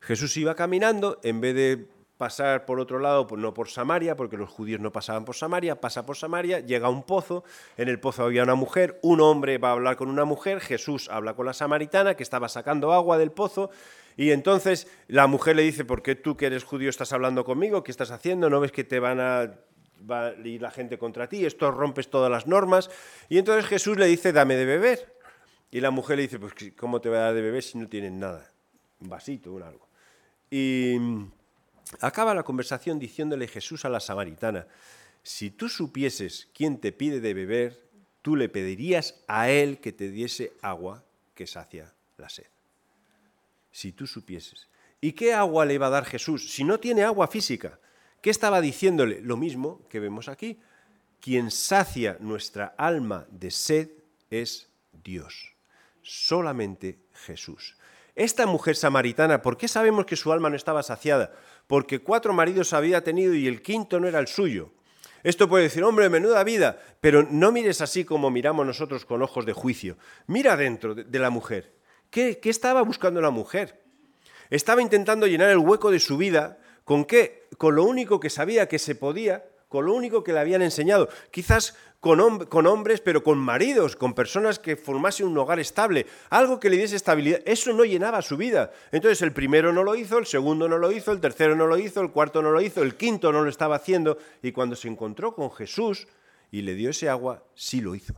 Jesús 0.00 0.36
iba 0.36 0.54
caminando, 0.54 1.18
en 1.22 1.40
vez 1.40 1.54
de 1.54 1.88
pasar 2.16 2.64
por 2.64 2.80
otro 2.80 2.98
lado, 2.98 3.26
pues 3.26 3.40
no 3.40 3.52
por 3.52 3.68
Samaria, 3.68 4.16
porque 4.16 4.36
los 4.36 4.48
judíos 4.48 4.80
no 4.80 4.92
pasaban 4.92 5.24
por 5.24 5.36
Samaria, 5.36 5.80
pasa 5.80 6.06
por 6.06 6.16
Samaria, 6.16 6.60
llega 6.60 6.86
a 6.86 6.90
un 6.90 7.02
pozo, 7.02 7.44
en 7.76 7.88
el 7.88 8.00
pozo 8.00 8.24
había 8.24 8.42
una 8.42 8.54
mujer, 8.54 8.98
un 9.02 9.20
hombre 9.20 9.58
va 9.58 9.70
a 9.70 9.72
hablar 9.72 9.96
con 9.96 10.08
una 10.08 10.24
mujer, 10.24 10.60
Jesús 10.60 11.08
habla 11.10 11.34
con 11.34 11.46
la 11.46 11.52
samaritana 11.52 12.14
que 12.14 12.22
estaba 12.22 12.48
sacando 12.48 12.92
agua 12.92 13.18
del 13.18 13.32
pozo, 13.32 13.70
y 14.16 14.30
entonces 14.30 14.88
la 15.08 15.26
mujer 15.26 15.56
le 15.56 15.62
dice, 15.62 15.84
¿por 15.84 16.02
qué 16.02 16.14
tú 16.14 16.36
que 16.36 16.46
eres 16.46 16.64
judío 16.64 16.88
estás 16.88 17.12
hablando 17.12 17.44
conmigo? 17.44 17.84
¿Qué 17.84 17.90
estás 17.90 18.10
haciendo? 18.10 18.48
¿No 18.48 18.60
ves 18.60 18.72
que 18.72 18.84
te 18.84 18.98
van 18.98 19.20
a 19.20 19.52
a 20.08 20.32
ir 20.44 20.62
la 20.62 20.70
gente 20.70 20.98
contra 20.98 21.28
ti, 21.28 21.44
esto 21.44 21.70
rompes 21.70 22.08
todas 22.08 22.30
las 22.30 22.46
normas. 22.46 22.90
Y 23.28 23.38
entonces 23.38 23.66
Jesús 23.66 23.96
le 23.96 24.06
dice, 24.06 24.32
dame 24.32 24.54
de 24.56 24.64
beber. 24.64 25.16
Y 25.70 25.80
la 25.80 25.90
mujer 25.90 26.16
le 26.16 26.22
dice, 26.22 26.38
pues 26.38 26.52
¿cómo 26.76 27.00
te 27.00 27.08
va 27.08 27.18
a 27.18 27.20
dar 27.22 27.34
de 27.34 27.42
beber 27.42 27.62
si 27.62 27.78
no 27.78 27.88
tienes 27.88 28.12
nada? 28.12 28.52
Un 29.00 29.08
vasito, 29.08 29.52
un 29.52 29.62
algo. 29.62 29.85
Y 30.50 30.98
Acaba 32.00 32.34
la 32.34 32.42
conversación 32.42 32.98
diciéndole 32.98 33.46
Jesús 33.46 33.84
a 33.84 33.88
la 33.88 34.00
samaritana, 34.00 34.66
si 35.22 35.50
tú 35.50 35.68
supieses 35.68 36.48
quién 36.52 36.78
te 36.78 36.92
pide 36.92 37.20
de 37.20 37.34
beber, 37.34 37.88
tú 38.22 38.36
le 38.36 38.48
pedirías 38.48 39.22
a 39.28 39.50
él 39.50 39.78
que 39.78 39.92
te 39.92 40.10
diese 40.10 40.52
agua 40.62 41.04
que 41.34 41.46
sacia 41.46 41.94
la 42.16 42.28
sed. 42.28 42.46
Si 43.70 43.92
tú 43.92 44.06
supieses. 44.06 44.68
¿Y 45.00 45.12
qué 45.12 45.34
agua 45.34 45.64
le 45.64 45.78
va 45.78 45.86
a 45.86 45.90
dar 45.90 46.04
Jesús 46.04 46.52
si 46.52 46.64
no 46.64 46.80
tiene 46.80 47.04
agua 47.04 47.28
física? 47.28 47.78
¿Qué 48.20 48.30
estaba 48.30 48.60
diciéndole? 48.60 49.20
Lo 49.20 49.36
mismo 49.36 49.82
que 49.88 50.00
vemos 50.00 50.28
aquí. 50.28 50.58
Quien 51.20 51.50
sacia 51.50 52.16
nuestra 52.20 52.74
alma 52.78 53.26
de 53.30 53.50
sed 53.50 53.90
es 54.30 54.68
Dios. 55.04 55.54
Solamente 56.02 56.98
Jesús. 57.12 57.76
Esta 58.16 58.46
mujer 58.46 58.74
samaritana, 58.74 59.42
¿por 59.42 59.56
qué 59.56 59.68
sabemos 59.68 60.06
que 60.06 60.16
su 60.16 60.32
alma 60.32 60.50
no 60.50 60.56
estaba 60.56 60.82
saciada? 60.82 61.32
porque 61.66 62.00
cuatro 62.00 62.32
maridos 62.32 62.72
había 62.72 63.02
tenido 63.02 63.34
y 63.34 63.46
el 63.46 63.62
quinto 63.62 63.98
no 64.00 64.08
era 64.08 64.18
el 64.18 64.28
suyo. 64.28 64.70
Esto 65.22 65.48
puede 65.48 65.64
decir, 65.64 65.82
hombre, 65.82 66.08
menuda 66.08 66.44
vida, 66.44 66.80
pero 67.00 67.26
no 67.28 67.50
mires 67.50 67.80
así 67.80 68.04
como 68.04 68.30
miramos 68.30 68.64
nosotros 68.64 69.04
con 69.04 69.22
ojos 69.22 69.44
de 69.44 69.52
juicio. 69.52 69.96
Mira 70.26 70.56
dentro 70.56 70.94
de 70.94 71.18
la 71.18 71.30
mujer. 71.30 71.74
¿Qué, 72.10 72.38
estaba 72.44 72.82
buscando 72.82 73.20
la 73.20 73.30
mujer? 73.30 73.82
Estaba 74.50 74.82
intentando 74.82 75.26
llenar 75.26 75.50
el 75.50 75.58
hueco 75.58 75.90
de 75.90 75.98
su 75.98 76.16
vida 76.16 76.58
con 76.84 77.04
qué? 77.04 77.48
Con 77.58 77.74
lo 77.74 77.82
único 77.82 78.20
que 78.20 78.30
sabía 78.30 78.68
que 78.68 78.78
se 78.78 78.94
podía, 78.94 79.44
con 79.68 79.86
lo 79.86 79.94
único 79.94 80.22
que 80.22 80.32
le 80.32 80.40
habían 80.40 80.62
enseñado. 80.62 81.08
Quizás 81.30 81.74
con, 82.00 82.66
hombres, 82.66 83.00
pero 83.00 83.24
con 83.24 83.38
maridos, 83.38 83.96
con 83.96 84.14
personas 84.14 84.58
que 84.58 84.76
formasen 84.76 85.26
un 85.26 85.38
hogar 85.38 85.58
estable, 85.58 86.06
algo 86.30 86.60
que 86.60 86.70
le 86.70 86.76
diese 86.76 86.94
estabilidad. 86.94 87.40
Eso 87.44 87.72
no 87.72 87.84
llenaba 87.84 88.22
su 88.22 88.36
vida. 88.36 88.70
Entonces 88.92 89.22
el 89.22 89.32
primero 89.32 89.72
no 89.72 89.82
lo 89.82 89.96
hizo, 89.96 90.18
el 90.18 90.26
segundo 90.26 90.68
no 90.68 90.78
lo 90.78 90.92
hizo, 90.92 91.10
el 91.10 91.20
tercero 91.20 91.56
no 91.56 91.66
lo 91.66 91.78
hizo, 91.78 92.00
el 92.00 92.12
cuarto 92.12 92.42
no 92.42 92.52
lo 92.52 92.60
hizo, 92.60 92.82
el 92.82 92.96
quinto 92.96 93.32
no 93.32 93.42
lo 93.42 93.50
estaba 93.50 93.76
haciendo. 93.76 94.18
Y 94.42 94.52
cuando 94.52 94.76
se 94.76 94.88
encontró 94.88 95.34
con 95.34 95.50
Jesús 95.50 96.06
y 96.52 96.62
le 96.62 96.74
dio 96.74 96.90
ese 96.90 97.08
agua, 97.08 97.42
sí 97.54 97.80
lo 97.80 97.94
hizo. 97.94 98.14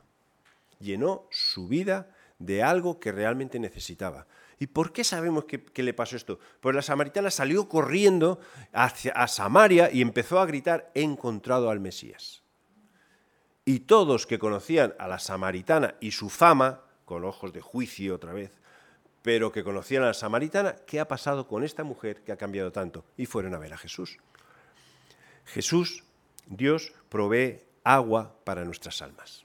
Llenó 0.81 1.27
su 1.31 1.67
vida 1.67 2.11
de 2.39 2.63
algo 2.63 3.01
que 3.01 3.11
realmente 3.11 3.59
necesitaba. 3.59 4.27
¿Y 4.59 4.67
por 4.67 4.93
qué 4.93 5.05
sabemos 5.05 5.45
que, 5.45 5.83
le 5.83 5.95
pasó 5.95 6.17
esto? 6.17 6.39
Pues 6.61 6.75
la 6.75 6.83
samaritana 6.83 7.31
salió 7.31 7.69
corriendo 7.69 8.41
hacia 8.73 9.27
Samaria 9.29 9.91
y 9.93 10.03
empezó 10.03 10.41
a 10.41 10.47
gritar, 10.47 10.91
he 10.95 11.03
encontrado 11.03 11.71
al 11.71 11.81
Mesías 11.81 12.43
y 13.69 13.81
todos 13.81 14.27
que 14.27 14.39
conocían 14.39 14.95
a 14.99 15.07
la 15.07 15.19
samaritana 15.19 15.97
y 16.01 16.13
su 16.13 16.31
fama, 16.31 16.81
con 17.05 17.27
ojos 17.27 17.53
de 17.53 17.61
juicio 17.61 18.15
otra 18.15 18.33
vez, 18.33 18.51
pero 19.21 19.53
que 19.53 19.63
conocían 19.63 20.05
a 20.05 20.07
la 20.07 20.15
samaritana, 20.15 20.75
¿qué 20.87 21.01
ha 21.01 21.07
pasado 21.07 21.47
con 21.47 21.63
esta 21.63 21.85
mujer 21.85 22.23
que 22.23 22.33
ha 22.33 22.39
cambiado 22.39 22.73
tanto? 22.73 23.05
Y 23.19 23.27
fueron 23.27 23.55
a 23.55 23.59
ver 23.59 23.75
a 23.75 23.77
Jesús. 23.77 24.17
Jesús, 25.45 26.03
Dios, 26.47 26.95
provee 27.11 27.61
agua 27.85 28.35
para 28.43 28.65
nuestras 28.65 29.03
almas. 29.03 29.45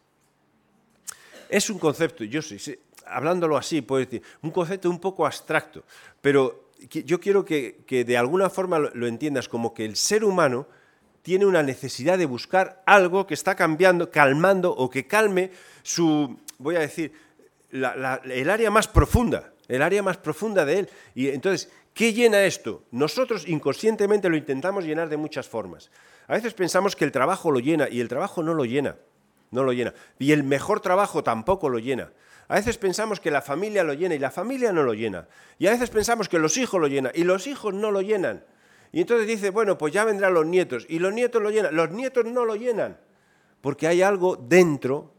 Es 1.50 1.70
un 1.70 1.78
concepto, 1.78 2.24
yo 2.24 2.42
sé, 2.42 2.80
hablándolo 3.06 3.58
así, 3.58 3.82
puedo 3.82 4.04
decir, 4.04 4.22
un 4.42 4.52
concepto 4.52 4.90
un 4.90 5.00
poco 5.00 5.26
abstracto, 5.26 5.84
pero 6.22 6.70
yo 6.90 7.20
quiero 7.20 7.46
que, 7.46 7.84
de 7.88 8.18
alguna 8.18 8.50
forma 8.50 8.80
lo 8.80 9.08
entiendas 9.08 9.48
como 9.48 9.74
que 9.74 9.86
el 9.86 9.96
ser 9.96 10.24
humano 10.24 10.68
tiene 11.22 11.46
una 11.46 11.64
necesidad 11.64 12.18
de 12.18 12.26
buscar 12.26 12.84
algo 12.86 13.26
que 13.26 13.34
está 13.34 13.56
cambiando, 13.56 14.12
calmando 14.12 14.72
o 14.72 14.90
que 14.90 15.08
calme 15.08 15.52
su, 15.82 16.38
voy 16.58 16.76
a 16.76 16.80
decir, 16.80 17.14
el 17.72 18.50
área 18.50 18.70
más 18.70 18.88
profunda, 18.88 19.54
el 19.68 19.82
área 19.82 20.04
más 20.04 20.18
profunda 20.18 20.66
de 20.66 20.80
él. 20.80 20.90
Y 21.16 21.30
entonces, 21.30 21.72
¿qué 21.94 22.14
llena 22.14 22.44
esto? 22.44 22.84
Nosotros 22.92 23.48
inconscientemente 23.48 24.30
lo 24.30 24.36
intentamos 24.36 24.84
llenar 24.84 25.10
de 25.10 25.18
muchas 25.18 25.48
formas. 25.48 25.90
A 26.28 26.34
veces 26.34 26.54
pensamos 26.54 26.96
que 26.96 27.06
el 27.06 27.12
trabajo 27.12 27.52
lo 27.52 27.60
llena 27.60 27.88
y 27.90 28.02
el 28.02 28.10
trabajo 28.10 28.44
no 28.44 28.54
lo 28.54 28.66
llena, 28.66 28.98
no 29.52 29.64
lo 29.64 29.72
llena. 29.72 29.94
Y 30.20 30.34
el 30.34 30.44
mejor 30.44 30.82
trabajo 30.82 31.24
tampoco 31.24 31.70
lo 31.70 31.80
llena. 31.80 32.12
A 32.48 32.56
veces 32.56 32.78
pensamos 32.78 33.20
que 33.20 33.32
la 33.32 33.42
familia 33.42 33.84
lo 33.84 33.94
llena 33.94 34.16
y 34.16 34.20
la 34.20 34.32
familia 34.32 34.72
no 34.72 34.84
lo 34.84 34.94
llena. 34.94 35.28
Y 35.60 35.68
a 35.68 35.72
veces 35.72 35.90
pensamos 35.90 36.28
que 36.28 36.40
los 36.40 36.58
hijos 36.58 36.80
lo 36.80 36.88
llenan 36.88 37.12
y 37.16 37.24
los 37.24 37.48
hijos 37.48 37.74
no 37.74 37.92
lo 37.92 38.02
llenan. 38.02 38.44
Y 38.92 39.02
entonces 39.02 39.28
dice, 39.28 39.50
bueno, 39.50 39.78
pues 39.78 39.94
ya 39.94 40.06
vendrán 40.06 40.34
los 40.34 40.46
nietos. 40.46 40.86
Y 40.88 41.00
los 41.00 41.14
nietos 41.14 41.42
lo 41.42 41.50
llenan. 41.50 41.76
Los 41.76 41.92
nietos 41.92 42.26
no 42.26 42.46
lo 42.46 42.56
llenan. 42.56 42.98
Porque 43.62 43.88
hay 43.88 44.02
algo 44.02 44.36
dentro 44.36 45.12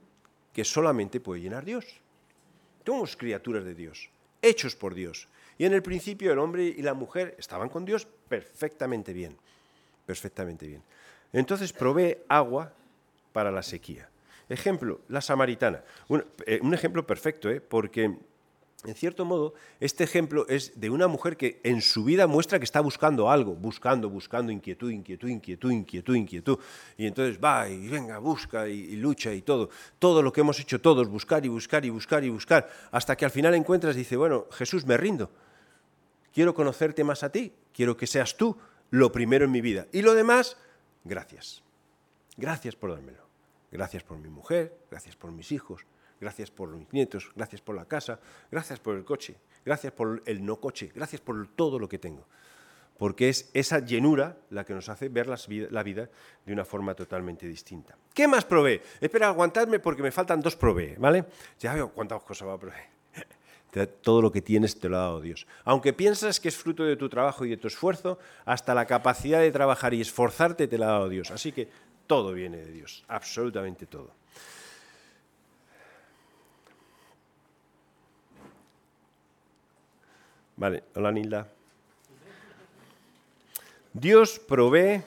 que 0.53 0.65
solamente 0.65 1.21
puede 1.21 1.41
llenar 1.41 1.65
Dios. 1.65 1.85
Somos 2.87 3.17
criaturas 3.17 3.65
de 3.65 3.75
Dios, 3.75 4.11
hechos 4.43 4.77
por 4.77 4.95
Dios. 4.95 5.29
Y 5.59 5.65
en 5.65 5.73
el 5.73 5.83
principio 5.83 6.33
el 6.33 6.39
hombre 6.39 6.65
y 6.65 6.83
la 6.83 6.95
mujer 6.95 7.35
estaban 7.39 7.69
con 7.69 7.85
Dios 7.85 8.07
perfectamente 8.29 9.13
bien. 9.13 9.37
Perfectamente 10.07 10.67
bien. 10.67 10.83
Entonces 11.33 11.73
provee 11.73 12.19
agua 12.29 12.73
para 13.33 13.51
la 13.51 13.63
sequía. 13.63 14.09
Ejemplo, 14.49 15.01
la 15.09 15.21
samaritana. 15.21 15.83
Un, 16.09 16.25
eh, 16.47 16.61
un 16.63 16.75
ejemplo 16.75 17.07
perfecto, 17.07 17.51
¿eh? 17.51 17.61
porque 17.61 18.15
en 18.85 18.95
cierto 18.95 19.25
modo, 19.25 19.55
este 19.81 20.05
ejemplo 20.05 20.47
es 20.47 20.79
de 20.79 20.91
una 20.91 21.09
mujer 21.09 21.39
que 21.39 21.59
en 21.65 21.81
su 21.81 22.05
vida 22.05 22.27
muestra 22.27 22.59
que 22.59 22.67
está 22.67 22.81
buscando 22.81 23.31
algo, 23.31 23.55
buscando, 23.55 24.11
buscando, 24.11 24.53
inquietud, 24.53 24.91
inquietud, 24.91 25.29
inquietud, 25.29 25.71
inquietud, 25.71 26.15
inquietud. 26.15 26.59
Y 26.99 27.07
entonces 27.07 27.43
va 27.43 27.69
y 27.69 27.89
venga, 27.89 28.19
busca 28.19 28.69
y, 28.69 28.97
lucha 28.97 29.33
y 29.33 29.41
todo. 29.41 29.71
Todo 29.99 30.23
lo 30.23 30.33
que 30.33 30.43
hemos 30.43 30.61
hecho 30.61 30.81
todos, 30.83 31.09
buscar 31.09 31.45
y 31.47 31.49
buscar 31.49 31.85
y 31.87 31.91
buscar 31.91 32.25
y 32.25 32.29
buscar, 32.29 32.69
hasta 32.91 33.17
que 33.17 33.25
al 33.25 33.31
final 33.31 33.55
encuentras 33.55 33.97
y 33.97 34.01
dice, 34.01 34.17
bueno, 34.17 34.47
Jesús, 34.53 34.85
me 34.85 34.99
rindo. 34.99 35.31
Quiero 36.35 36.53
conocerte 36.53 37.05
más 37.05 37.23
a 37.23 37.31
ti, 37.31 37.53
quiero 37.73 37.97
que 37.97 38.07
seas 38.07 38.37
tú 38.37 38.57
lo 38.91 39.11
primero 39.11 39.47
en 39.47 39.51
mi 39.51 39.63
vida. 39.63 39.87
Y 39.93 40.03
lo 40.03 40.13
demás, 40.13 40.59
gracias. 41.05 41.63
Gracias 42.37 42.77
por 42.77 42.91
dármelo. 42.91 43.24
Gracias 43.75 44.05
por 44.05 44.19
mi 44.19 44.29
mujer, 44.29 44.73
gracias 44.89 45.17
por 45.17 45.33
mis 45.33 45.51
hijos, 45.51 45.85
gracias 46.21 46.49
por 46.53 46.69
mis 46.69 46.93
nietos, 46.93 47.33
gracias 47.35 47.61
por 47.61 47.75
la 47.75 47.87
casa, 47.87 48.21
gracias 48.49 48.79
por 48.79 48.95
el 48.95 49.05
coche, 49.05 49.35
gracias 49.65 49.93
por 49.93 50.23
el 50.27 50.47
no 50.47 50.61
coche, 50.61 50.93
gracias 50.95 51.21
por 51.21 51.49
todo 51.49 51.81
lo 51.81 51.89
que 51.89 51.99
tengo. 51.99 52.25
porque 52.97 53.29
es 53.29 53.51
esa 53.53 53.81
llenura 53.81 54.37
la 54.51 54.65
que 54.65 54.73
nos 54.73 54.89
hace 54.89 55.09
ver 55.09 55.27
la 55.27 55.83
vida 55.83 56.09
de 56.47 56.53
una 56.53 56.65
forma 56.65 56.95
totalmente 56.95 57.49
distinta. 57.49 57.99
¿Qué 58.15 58.29
más 58.29 58.45
provee? 58.45 58.81
Espera, 59.01 59.27
aguantadme 59.27 59.81
porque 59.81 60.05
me 60.05 60.13
faltan 60.13 60.41
dos 60.41 60.55
provee, 60.55 60.95
¿vale? 60.99 61.25
Ya 61.59 61.75
veo 61.75 61.91
cuántas 61.91 62.23
cosas 62.23 62.47
va 62.47 62.53
a 62.55 62.59
proveer. 62.59 62.95
Todo 64.03 64.23
lo 64.23 64.31
que 64.31 64.41
tienes 64.41 64.79
te 64.79 64.89
lo 64.89 64.97
ha 64.97 65.01
dado 65.01 65.21
Dios. 65.21 65.49
Aunque 65.65 65.93
piensas 65.93 66.39
que 66.39 66.47
es 66.47 66.57
fruto 66.57 66.85
de 66.85 66.95
tu 66.95 67.09
trabajo 67.09 67.45
y 67.45 67.51
de 67.51 67.57
tu 67.57 67.67
esfuerzo, 67.67 68.21
hasta 68.45 68.73
la 68.73 68.87
capacidad 68.87 69.41
de 69.41 69.51
trabajar 69.51 69.93
y 69.93 70.01
esforzarte 70.01 70.69
te 70.69 70.79
la 70.79 70.87
ha 70.87 70.93
dado 70.93 71.09
Dios. 71.09 71.33
Así 71.33 71.51
que 71.51 71.69
todo 72.07 72.33
viene 72.33 72.59
de 72.59 72.73
Dios, 72.73 73.05
absolutamente 73.09 73.87
todo. 73.87 74.11
Vale, 80.57 80.85
hola 80.95 81.11
Nilda. 81.11 81.49
Dios 83.93 84.39
provee 84.39 85.03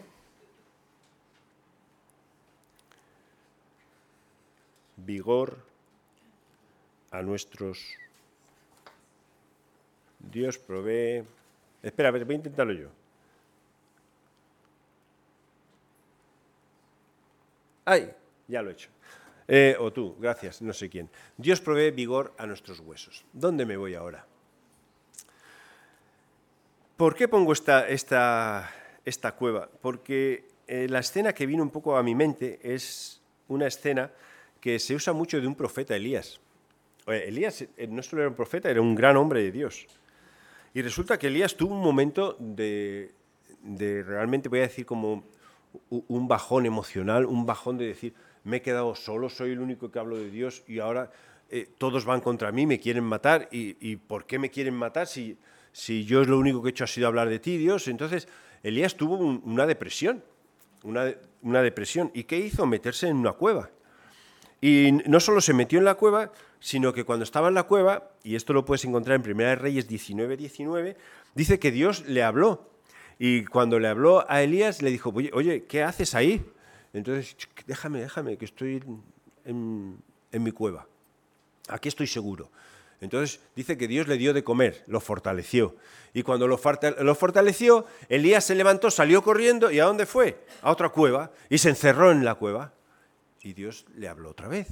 vigor 4.98 5.58
a 7.12 7.22
nuestros... 7.22 7.96
Dios 10.20 10.58
provee... 10.58 11.24
Espera, 11.82 12.12
voy 12.12 12.22
a 12.22 12.34
intentarlo 12.34 12.74
yo. 12.74 12.97
¡Ay! 17.88 18.12
Ya 18.50 18.62
lo 18.62 18.70
he 18.70 18.74
hecho. 18.74 18.90
Eh, 19.48 19.78
o 19.80 19.94
tú, 19.94 20.18
gracias, 20.20 20.62
no 20.62 20.74
sé 20.74 20.90
quién. 20.90 21.10
Dios 21.38 21.62
provee 21.62 21.92
vigor 21.92 22.34
a 22.38 22.46
nuestros 22.46 22.82
huesos. 22.82 23.24
¿Dónde 23.32 23.66
me 23.66 23.78
voy 23.78 23.96
ahora? 23.96 24.26
¿Por 26.98 27.16
qué 27.16 27.30
pongo 27.30 27.54
esta, 27.54 27.88
esta, 27.88 28.70
esta 29.06 29.32
cueva? 29.36 29.70
Porque 29.82 30.50
eh, 30.68 30.88
la 30.90 31.00
escena 31.00 31.32
que 31.32 31.46
vino 31.46 31.64
un 31.64 31.70
poco 31.70 31.96
a 31.96 32.04
mi 32.04 32.14
mente 32.14 32.60
es 32.62 33.22
una 33.48 33.68
escena 33.68 34.12
que 34.60 34.80
se 34.80 34.94
usa 34.94 35.14
mucho 35.14 35.40
de 35.40 35.48
un 35.48 35.56
profeta 35.56 35.96
Elías. 35.96 36.42
Elías 37.08 37.62
eh, 37.62 37.88
no 37.88 38.04
solo 38.04 38.24
era 38.24 38.30
un 38.30 38.36
profeta, 38.36 38.70
era 38.70 38.82
un 38.82 38.96
gran 38.96 39.16
hombre 39.16 39.42
de 39.44 39.52
Dios. 39.54 39.88
Y 40.74 40.82
resulta 40.82 41.18
que 41.18 41.28
Elías 41.28 41.56
tuvo 41.56 41.74
un 41.74 41.82
momento 41.82 42.36
de, 42.38 43.14
de 43.62 44.04
realmente, 44.04 44.50
voy 44.50 44.60
a 44.60 44.64
decir, 44.64 44.86
como 44.86 45.24
un 45.90 46.28
bajón 46.28 46.66
emocional, 46.66 47.26
un 47.26 47.46
bajón 47.46 47.78
de 47.78 47.88
decir, 47.88 48.14
me 48.44 48.58
he 48.58 48.62
quedado 48.62 48.96
solo, 48.96 49.30
soy 49.30 49.52
el 49.52 49.60
único 49.60 49.92
que 49.92 50.00
hablo 50.00 50.18
de 50.18 50.30
Dios 50.30 50.64
y 50.68 50.80
ahora 50.80 51.12
eh, 51.50 51.68
todos 51.78 52.06
van 52.06 52.22
contra 52.22 52.52
mí, 52.52 52.66
me 52.66 52.80
quieren 52.80 53.04
matar. 53.04 53.48
¿Y, 53.52 53.78
¿Y, 53.80 53.98
por 53.98 54.26
qué 54.26 54.40
me 54.40 54.50
quieren 54.50 54.74
matar 54.74 55.08
si, 55.08 55.38
si 55.72 56.06
yo 56.06 56.24
lo 56.24 56.38
único 56.38 56.62
que 56.62 56.70
he 56.70 56.72
hecho 56.72 56.84
ha 56.84 56.88
sido 56.88 57.08
hablar 57.08 57.30
de 57.30 57.40
ti, 57.40 57.58
Dios? 57.58 57.88
Entonces, 57.88 58.28
Elías 58.64 58.96
tuvo 58.96 59.18
una 59.18 59.66
depresión, 59.66 60.24
una, 60.84 61.14
una 61.42 61.62
depresión. 61.62 62.12
¿Y 62.14 62.24
qué 62.24 62.38
hizo? 62.38 62.66
Meterse 62.66 63.08
en 63.08 63.18
una 63.18 63.34
cueva. 63.34 63.70
Y 64.60 64.92
no 65.06 65.20
solo 65.20 65.40
se 65.40 65.54
metió 65.54 65.80
en 65.80 65.86
la 65.86 65.96
cueva, 65.96 66.32
sino 66.60 66.92
que 66.92 67.04
cuando 67.04 67.24
estaba 67.24 67.48
en 67.48 67.54
la 67.54 67.64
cueva, 67.64 68.12
y 68.24 68.36
esto 68.36 68.54
lo 68.54 68.66
puedes 68.66 68.84
encontrar 68.86 69.22
en 69.24 69.32
1 69.32 69.56
Reyes 69.56 69.88
19, 69.88 70.36
19, 70.36 70.98
dice 71.36 71.60
que 71.60 71.72
Dios 71.72 72.06
le 72.08 72.24
habló. 72.24 72.70
Y 73.20 73.46
cuando 73.46 73.80
le 73.80 73.88
habló 73.88 74.30
a 74.30 74.42
Elías, 74.42 74.82
le 74.82 74.92
dijo, 74.92 75.14
oye, 75.34 75.64
¿qué 75.66 75.84
haces 75.84 76.14
ahí? 76.16 76.46
Entonces, 76.94 77.36
déjame, 77.66 78.02
déjame, 78.02 78.38
que 78.38 78.46
estoy 78.46 78.84
en, 79.46 79.98
en 80.32 80.44
mi 80.44 80.52
cueva. 80.52 80.88
Aquí 81.68 81.90
estoy 81.90 82.08
seguro. 82.08 82.50
Entonces 83.00 83.40
dice 83.56 83.78
que 83.78 83.88
Dios 83.88 84.08
le 84.08 84.18
dio 84.18 84.34
de 84.34 84.44
comer, 84.44 84.84
lo 84.88 85.00
fortaleció. 85.00 85.76
Y 86.14 86.24
cuando 86.24 86.48
lo, 86.48 86.58
fortaleció, 86.58 87.86
Elías 88.10 88.44
se 88.44 88.56
levantó, 88.56 88.90
salió 88.90 89.22
corriendo 89.22 89.70
y 89.70 89.80
¿a 89.80 89.86
dónde 89.86 90.06
fue? 90.06 90.44
A 90.62 90.72
otra 90.72 90.90
cueva 90.90 91.32
y 91.50 91.60
se 91.60 91.70
encerró 91.70 92.12
en 92.12 92.26
la 92.26 92.36
cueva. 92.36 92.74
Y 93.44 93.54
Dios 93.54 93.86
le 93.96 94.08
habló 94.08 94.32
otra 94.32 94.48
vez. 94.48 94.68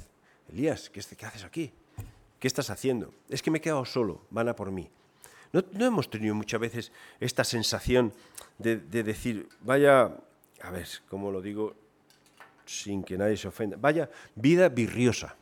Elías, 0.48 0.90
¿qué, 0.90 1.00
haces 1.00 1.44
aquí? 1.44 1.72
¿Qué 2.40 2.48
estás 2.48 2.70
haciendo? 2.70 3.14
Es 3.28 3.42
que 3.42 3.50
me 3.50 3.58
he 3.58 3.60
quedado 3.60 3.84
solo, 3.84 4.22
van 4.30 4.48
a 4.48 4.56
por 4.56 4.72
mí. 4.72 4.90
¿No, 5.52 5.86
hemos 5.86 6.10
tenido 6.10 6.34
muchas 6.34 6.60
veces 6.60 6.92
esta 7.20 7.44
sensación 7.44 8.12
de, 8.58 8.76
de 8.76 9.02
decir, 9.02 9.48
vaya, 9.60 10.16
a 10.62 10.70
ver, 10.70 10.88
¿cómo 11.08 11.30
lo 11.30 11.40
digo 11.40 11.74
sin 12.64 13.02
que 13.04 13.16
nadie 13.16 13.36
se 13.36 13.48
ofenda? 13.48 13.76
Vaya 13.78 14.10
vida 14.34 14.68
virriosa 14.68 15.36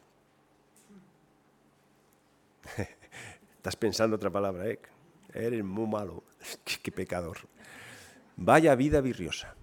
Estás 3.57 3.77
pensando 3.77 4.17
otra 4.17 4.31
palabra, 4.31 4.69
¿eh? 4.69 4.79
Eres 5.33 5.65
muy 5.65 5.87
malo. 5.87 6.23
qué, 6.83 6.93
pecador. 6.93 7.39
Vaya 8.37 8.75
vida 8.75 9.01
virriosa. 9.01 9.55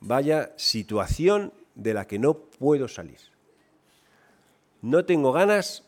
Vaya 0.00 0.52
situación 0.56 1.52
de 1.74 1.94
la 1.94 2.06
que 2.06 2.18
no 2.18 2.34
puedo 2.34 2.86
salir. 2.88 3.18
No 4.82 5.04
tengo 5.04 5.32
ganas, 5.32 5.87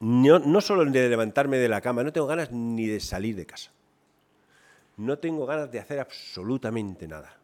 no, 0.00 0.38
no, 0.38 0.60
solo 0.60 0.84
de 0.84 1.08
levantarme 1.08 1.56
de 1.56 1.68
la 1.68 1.80
cama, 1.80 2.02
no 2.02 2.12
tengo 2.12 2.26
ganas 2.26 2.52
ni 2.52 2.86
de 2.86 3.00
salir 3.00 3.34
de 3.36 3.46
casa. 3.46 3.70
No 4.96 5.18
tengo 5.18 5.46
ganas 5.46 5.70
de 5.70 5.78
hacer 5.78 6.00
absolutamente 6.00 7.06
nada. 7.06 7.38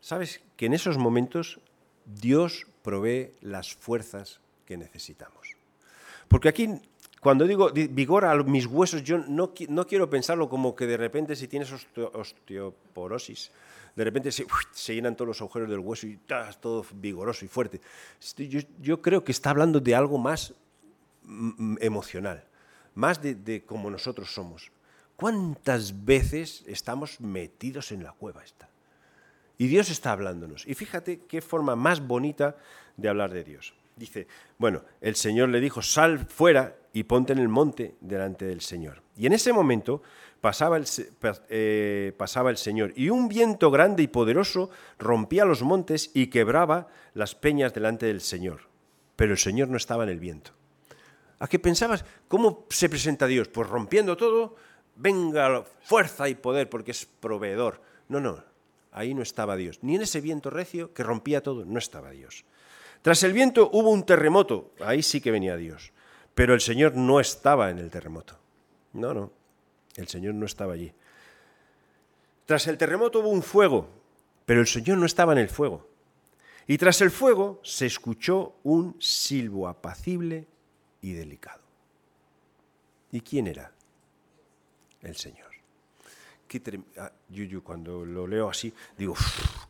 ¿Sabes 0.00 0.42
que 0.56 0.66
en 0.66 0.74
esos 0.74 0.98
momentos 0.98 1.58
Dios 2.04 2.66
provee 2.82 3.32
las 3.40 3.74
fuerzas 3.74 4.40
que 4.64 4.76
necesitamos? 4.76 5.56
Porque 6.28 6.48
aquí, 6.48 6.68
cuando 7.20 7.46
digo 7.46 7.70
vigor 7.72 8.24
a 8.24 8.34
mis 8.42 8.66
huesos, 8.66 9.02
yo 9.02 9.18
no, 9.18 9.52
no 9.68 9.86
quiero 9.86 10.10
pensarlo 10.10 10.48
como 10.48 10.74
que 10.74 10.86
de 10.86 10.96
repente 10.96 11.36
si 11.36 11.48
tienes 11.48 11.72
osteoporosis, 11.72 13.50
de 13.94 14.04
repente 14.04 14.30
se, 14.30 14.44
llenan 14.94 15.16
todos 15.16 15.28
los 15.28 15.40
agujeros 15.40 15.70
del 15.70 15.78
hueso 15.78 16.06
y 16.06 16.12
estás 16.12 16.60
todo 16.60 16.84
vigoroso 16.94 17.44
y 17.46 17.48
fuerte. 17.48 17.80
Yo, 18.36 18.60
yo, 18.78 19.00
creo 19.00 19.24
que 19.24 19.32
está 19.32 19.50
hablando 19.50 19.80
de 19.80 19.94
algo 19.94 20.18
más 20.18 20.52
emocional, 21.80 22.44
más 22.94 23.20
de, 23.20 23.34
de 23.34 23.64
como 23.64 23.90
nosotros 23.90 24.32
somos. 24.32 24.70
¿Cuántas 25.16 26.04
veces 26.04 26.64
estamos 26.66 27.20
metidos 27.20 27.92
en 27.92 28.02
la 28.02 28.12
cueva 28.12 28.44
esta? 28.44 28.68
Y 29.58 29.66
Dios 29.68 29.90
está 29.90 30.12
hablándonos. 30.12 30.66
Y 30.66 30.74
fíjate 30.74 31.20
qué 31.20 31.40
forma 31.40 31.76
más 31.76 32.06
bonita 32.06 32.56
de 32.96 33.08
hablar 33.08 33.32
de 33.32 33.44
Dios. 33.44 33.74
Dice, 33.96 34.26
bueno, 34.58 34.82
el 35.00 35.16
Señor 35.16 35.48
le 35.48 35.60
dijo, 35.60 35.80
sal 35.80 36.18
fuera 36.18 36.76
y 36.92 37.04
ponte 37.04 37.32
en 37.32 37.38
el 37.38 37.48
monte 37.48 37.94
delante 38.00 38.44
del 38.44 38.60
Señor. 38.60 39.02
Y 39.16 39.26
en 39.26 39.32
ese 39.32 39.54
momento 39.54 40.02
pasaba 40.42 40.76
el, 40.76 40.84
eh, 41.48 42.12
pasaba 42.18 42.50
el 42.50 42.58
Señor, 42.58 42.92
y 42.94 43.08
un 43.08 43.28
viento 43.28 43.70
grande 43.70 44.02
y 44.02 44.08
poderoso 44.08 44.70
rompía 44.98 45.46
los 45.46 45.62
montes 45.62 46.10
y 46.12 46.26
quebraba 46.26 46.88
las 47.14 47.34
peñas 47.34 47.72
delante 47.72 48.04
del 48.06 48.20
Señor. 48.20 48.68
Pero 49.16 49.32
el 49.32 49.38
Señor 49.38 49.68
no 49.68 49.78
estaba 49.78 50.04
en 50.04 50.10
el 50.10 50.20
viento. 50.20 50.52
¿A 51.38 51.48
qué 51.48 51.58
pensabas? 51.58 52.04
¿Cómo 52.28 52.66
se 52.70 52.88
presenta 52.88 53.26
Dios? 53.26 53.48
Pues 53.48 53.68
rompiendo 53.68 54.16
todo, 54.16 54.56
venga 54.96 55.64
fuerza 55.82 56.28
y 56.28 56.34
poder 56.34 56.68
porque 56.68 56.92
es 56.92 57.04
proveedor. 57.04 57.82
No, 58.08 58.20
no, 58.20 58.42
ahí 58.92 59.14
no 59.14 59.22
estaba 59.22 59.56
Dios. 59.56 59.78
Ni 59.82 59.96
en 59.96 60.02
ese 60.02 60.20
viento 60.20 60.50
recio 60.50 60.94
que 60.94 61.02
rompía 61.02 61.42
todo, 61.42 61.64
no 61.64 61.78
estaba 61.78 62.10
Dios. 62.10 62.44
Tras 63.02 63.22
el 63.22 63.32
viento 63.32 63.70
hubo 63.72 63.90
un 63.90 64.04
terremoto, 64.04 64.72
ahí 64.80 65.02
sí 65.02 65.20
que 65.20 65.30
venía 65.30 65.56
Dios, 65.56 65.92
pero 66.34 66.54
el 66.54 66.60
Señor 66.60 66.96
no 66.96 67.20
estaba 67.20 67.70
en 67.70 67.78
el 67.78 67.90
terremoto. 67.90 68.38
No, 68.94 69.12
no, 69.12 69.30
el 69.96 70.08
Señor 70.08 70.34
no 70.34 70.46
estaba 70.46 70.72
allí. 70.72 70.92
Tras 72.46 72.66
el 72.66 72.78
terremoto 72.78 73.20
hubo 73.20 73.28
un 73.28 73.42
fuego, 73.42 73.88
pero 74.46 74.60
el 74.60 74.66
Señor 74.66 74.98
no 74.98 75.06
estaba 75.06 75.32
en 75.32 75.38
el 75.38 75.48
fuego. 75.48 75.86
Y 76.66 76.78
tras 76.78 77.00
el 77.00 77.10
fuego 77.10 77.60
se 77.62 77.86
escuchó 77.86 78.56
un 78.62 78.96
silbo 78.98 79.68
apacible 79.68 80.48
y 81.06 81.12
delicado. 81.12 81.62
¿Y 83.12 83.20
quién 83.20 83.46
era? 83.46 83.70
El 85.02 85.14
Señor. 85.14 85.46
Qué 86.48 86.60
ah, 86.98 87.12
yo, 87.28 87.62
cuando 87.62 88.04
lo 88.04 88.26
leo 88.26 88.48
así, 88.48 88.74
digo, 88.98 89.14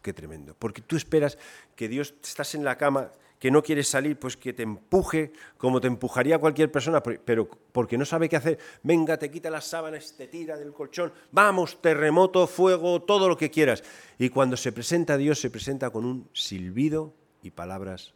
qué 0.03 0.14
tremendo. 0.14 0.57
Porque 0.59 0.81
tú 0.81 0.96
esperas 0.96 1.37
que 1.75 1.88
Dios, 1.88 2.14
estás 2.22 2.55
en 2.55 2.64
la 2.64 2.79
cama, 2.79 3.12
que 3.38 3.51
no 3.51 3.62
quieres 3.62 3.87
salir, 3.87 4.18
pues 4.18 4.35
que 4.35 4.55
te 4.55 4.62
empuje 4.62 5.31
como 5.59 5.79
te 5.79 5.88
empujaría 5.88 6.38
cualquier 6.38 6.72
persona, 6.72 7.03
pero 7.03 7.46
porque 7.72 7.99
no 7.99 8.07
sabe 8.07 8.31
qué 8.31 8.37
hacer. 8.37 8.59
Venga, 8.83 9.18
te 9.18 9.31
quita 9.31 9.51
las 9.51 9.66
sábanas, 9.66 10.14
te 10.16 10.29
tira 10.29 10.57
del 10.57 10.72
colchón, 10.72 11.12
vamos, 11.33 11.83
terremoto, 11.83 12.46
fuego, 12.46 13.03
todo 13.03 13.29
lo 13.29 13.37
que 13.37 13.51
quieras. 13.51 13.85
Y 14.18 14.31
cuando 14.31 14.57
se 14.57 14.72
presenta 14.72 15.18
Dios, 15.18 15.38
se 15.38 15.51
presenta 15.51 15.90
con 15.90 16.07
un 16.07 16.31
silbido 16.33 17.12
y 17.42 17.51
palabras 17.51 18.14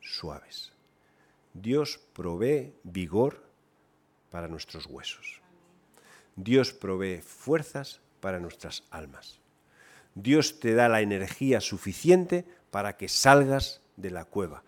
suaves. 0.00 0.75
Dios 1.62 1.98
provee 2.12 2.74
vigor 2.82 3.42
para 4.30 4.48
nuestros 4.48 4.86
huesos. 4.86 5.40
Dios 6.36 6.72
provee 6.72 7.22
fuerzas 7.22 8.00
para 8.20 8.38
nuestras 8.38 8.84
almas. 8.90 9.40
Dios 10.14 10.60
te 10.60 10.74
da 10.74 10.88
la 10.88 11.00
energía 11.00 11.60
suficiente 11.60 12.44
para 12.70 12.96
que 12.96 13.08
salgas 13.08 13.80
de 13.96 14.10
la 14.10 14.24
cueva. 14.24 14.62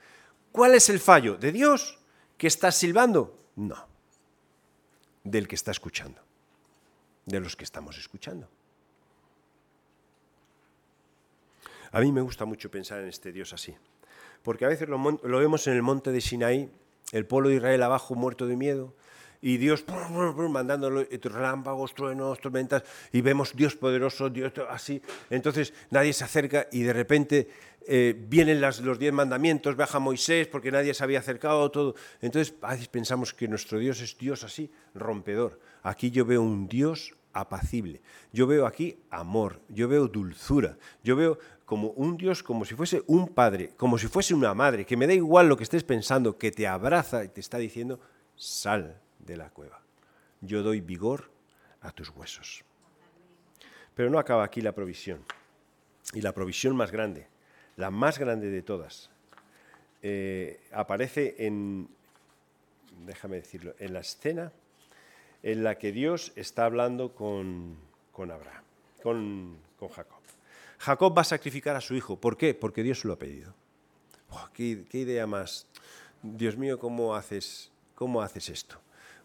¿Cuál 0.53 0.75
es 0.75 0.89
el 0.89 0.99
fallo? 1.01 1.37
¿De 1.37 1.53
Dios 1.53 1.99
que 2.37 2.47
está 2.47 2.73
silbando? 2.73 3.39
No, 3.57 3.87
del 5.25 5.47
que 5.47 5.57
está 5.57 5.71
escuchando. 5.71 6.23
de 7.27 7.41
los 7.41 7.57
que 7.57 7.65
estamos 7.65 7.99
escuchando. 7.99 8.49
A 11.93 12.01
mí 12.01 12.11
me 12.11 12.23
gusta 12.23 12.47
mucho 12.47 12.71
pensar 12.71 13.01
en 13.01 13.09
este 13.09 13.33
Dios 13.33 13.53
así, 13.53 13.77
porque 14.43 14.65
a 14.65 14.69
veces 14.69 14.89
lo, 14.89 14.99
vemos 15.39 15.67
en 15.67 15.75
el 15.75 15.83
monte 15.83 16.13
de 16.13 16.21
Sinaí, 16.21 16.71
el 17.13 17.27
pueblo 17.27 17.49
de 17.49 17.57
Israel 17.57 17.83
abajo 17.83 18.15
muerto 18.15 18.47
de 18.47 18.57
miedo, 18.57 18.95
y 19.41 19.57
Dios 19.57 19.85
mandando 20.51 20.91
relámpagos, 20.91 21.95
truenos, 21.95 22.41
tormentas, 22.41 22.83
y 23.13 23.21
vemos 23.21 23.55
Dios 23.55 23.77
poderoso, 23.77 24.29
Dios 24.31 24.53
así. 24.69 25.01
Entonces 25.31 25.73
nadie 25.91 26.13
se 26.13 26.25
acerca 26.25 26.67
y 26.73 26.83
de 26.83 26.93
repente 26.93 27.49
eh, 27.87 28.15
vienen 28.19 28.61
los 28.61 28.99
diez 28.99 29.13
mandamientos, 29.13 29.77
baja 29.77 29.99
Moisés 29.99 30.49
porque 30.49 30.73
nadie 30.73 30.93
se 30.93 31.05
había 31.05 31.21
acercado, 31.21 31.71
todo. 31.71 31.95
Entonces 32.21 32.55
a 32.63 32.73
veces 32.73 32.89
pensamos 32.89 33.33
que 33.33 33.49
nuestro 33.49 33.79
Dios 33.79 34.01
es 34.01 34.19
Dios 34.19 34.45
así, 34.45 34.71
rompedor. 34.95 35.61
Aquí 35.83 36.11
yo 36.11 36.25
veo 36.25 36.43
un 36.43 36.69
Dios 36.69 37.15
apacible. 37.33 38.03
Yo 38.33 38.47
veo 38.47 38.67
aquí 38.67 38.99
amor, 39.11 39.61
yo 39.69 39.89
veo 39.89 40.09
dulzura, 40.09 40.77
yo 41.03 41.17
veo 41.17 41.39
como 41.69 41.91
un 41.91 42.17
Dios, 42.17 42.43
como 42.43 42.65
si 42.65 42.75
fuese 42.75 43.03
un 43.09 43.29
padre, 43.29 43.75
como 43.77 43.99
si 43.99 44.07
fuese 44.07 44.33
una 44.33 44.55
madre, 44.55 44.87
que 44.87 44.97
me 44.97 45.07
da 45.07 45.13
igual 45.13 45.51
lo 45.51 45.57
que 45.59 45.65
estés 45.65 45.85
pensando, 45.85 46.39
que 46.39 46.51
te 46.51 46.67
abraza 46.67 47.25
y 47.25 47.29
te 47.29 47.41
está 47.41 47.59
diciendo, 47.59 48.01
sal 48.37 48.99
de 49.19 49.37
la 49.37 49.51
cueva. 49.51 49.83
Yo 50.41 50.63
doy 50.63 50.81
vigor 50.81 51.31
a 51.83 51.93
tus 51.93 52.09
huesos. 52.09 52.65
Pero 53.95 54.09
no 54.09 54.19
acaba 54.19 54.45
aquí 54.45 54.63
la 54.63 54.73
provisión. 54.73 55.23
Y 56.15 56.23
la 56.23 56.33
provisión 56.33 56.75
más 56.75 56.91
grande, 56.91 57.27
la 57.77 57.91
más 57.91 58.19
grande 58.19 58.49
de 58.49 58.63
todas, 58.63 59.11
eh, 60.01 60.63
aparece 60.73 61.37
en, 61.37 61.87
déjame 63.05 63.37
decirlo, 63.37 63.75
en 63.79 63.93
la 63.93 64.01
escena 64.01 64.53
en 65.43 65.65
la 65.65 65.77
que 65.77 65.93
Dios 65.93 66.33
está 66.35 66.65
hablando 66.65 67.15
con, 67.15 67.77
con 68.11 68.31
Abraham, 68.31 68.65
con, 69.03 69.59
con, 69.79 69.91
Jacob. 69.91 70.18
Jacob 70.79 71.17
va 71.17 71.23
a 71.23 71.25
sacrificar 71.25 71.77
a 71.77 71.81
su 71.81 71.95
hijo. 71.95 72.21
¿Por 72.21 72.37
qué? 72.37 72.55
Porque 72.55 72.83
Dios 72.83 73.05
lo 73.05 73.13
ha 73.13 73.19
pedido. 73.19 73.55
qué, 74.55 74.85
qué, 74.89 74.99
idea 74.99 75.27
más. 75.27 75.67
Dios 76.23 76.57
mío, 76.57 76.79
¿cómo 76.79 77.15
haces, 77.15 77.71
cómo 77.95 78.23
haces 78.23 78.49
esto? 78.49 78.79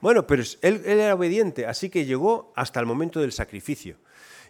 Bueno, 0.03 0.27
pero 0.27 0.43
él, 0.61 0.81
era 0.85 1.15
obediente, 1.15 1.65
así 1.65 1.89
que 1.89 2.05
llegó 2.05 2.51
hasta 2.57 2.81
el 2.81 2.85
momento 2.85 3.21
del 3.21 3.31
sacrificio. 3.31 3.95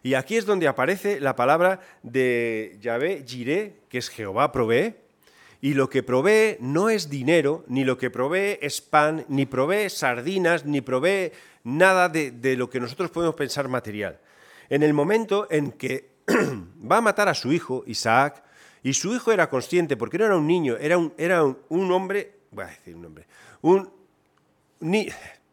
Y 0.02 0.16
aquí 0.16 0.36
es 0.36 0.48
donde 0.48 0.68
aparece 0.68 1.20
la 1.20 1.36
palabra 1.36 1.80
de 2.02 2.80
Yahvé 2.82 3.24
Jiré, 3.24 3.76
que 3.88 4.00
es 4.00 4.10
Jehová 4.10 4.52
provee, 4.52 4.96
y 5.62 5.76
lo 5.76 5.92
que 5.92 6.02
provee 6.02 6.58
no 6.60 6.90
es 6.90 7.08
dinero, 7.08 7.64
ni 7.68 7.84
lo 7.84 8.00
que 8.00 8.10
provee 8.10 8.58
es 8.62 8.82
pan, 8.82 9.26
ni 9.30 9.46
provee 9.46 9.92
sardinas, 9.92 10.66
ni 10.66 10.82
provee 10.82 11.32
nada 11.64 12.10
de 12.10 12.56
lo 12.58 12.68
que 12.70 12.80
nosotros 12.80 13.12
podemos 13.12 13.36
pensar 13.36 13.68
material. 13.68 14.20
En 14.70 14.82
el 14.82 14.94
momento 14.96 15.46
en 15.52 15.72
que 15.72 16.13
va 16.92 16.98
a 16.98 17.02
matar 17.02 17.28
a 17.30 17.34
su 17.34 17.52
hijo, 17.52 17.84
Isaac, 17.88 18.44
y 18.84 18.94
su 18.94 19.14
hijo 19.14 19.32
era 19.32 19.50
consciente, 19.50 19.96
porque 19.96 20.18
no 20.18 20.26
era 20.26 20.38
un 20.38 20.46
niño, 20.46 20.76
era 20.80 20.98
un, 20.98 21.14
era 21.18 21.44
un, 21.44 21.92
hombre, 21.92 22.36
voy 22.52 22.66
a 22.66 22.68
decir 22.68 22.96
un 22.96 23.06
hombre, 23.06 23.26
un, 23.62 23.90
ni, 24.82 25.08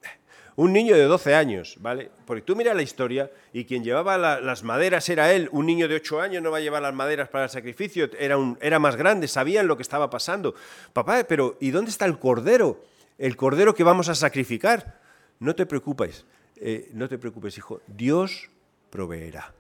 un 0.56 0.72
niño 0.72 0.96
de 0.96 1.04
12 1.04 1.34
años, 1.34 1.76
¿vale? 1.80 2.10
Porque 2.26 2.42
tú 2.42 2.56
mira 2.56 2.74
la 2.74 2.82
historia 2.82 3.30
y 3.52 3.64
quien 3.64 3.84
llevaba 3.84 4.18
las 4.18 4.64
maderas 4.64 5.08
era 5.08 5.32
él, 5.32 5.48
un 5.52 5.66
niño 5.66 5.86
de 5.86 5.94
8 5.94 6.20
años 6.20 6.42
no 6.42 6.50
va 6.50 6.58
a 6.58 6.60
llevar 6.60 6.82
las 6.82 6.94
maderas 6.94 7.28
para 7.28 7.44
el 7.44 7.50
sacrificio, 7.50 8.10
era, 8.18 8.36
un, 8.36 8.58
era 8.60 8.80
más 8.80 8.96
grande, 8.96 9.28
sabían 9.28 9.68
lo 9.68 9.76
que 9.76 9.82
estaba 9.82 10.10
pasando. 10.10 10.54
Papá, 10.92 11.24
pero 11.24 11.56
¿y 11.60 11.70
dónde 11.70 11.90
está 11.90 12.06
el 12.06 12.18
cordero? 12.18 12.84
El 13.16 13.36
cordero 13.36 13.74
que 13.74 13.84
vamos 13.84 14.08
a 14.08 14.14
sacrificar. 14.14 14.98
No 15.38 15.54
te 15.54 15.66
preocupes, 15.66 16.26
eh, 16.56 16.90
no 16.92 17.08
te 17.08 17.16
preocupes, 17.16 17.56
hijo, 17.56 17.80
Dios 17.86 18.50
proveerá. 18.90 19.54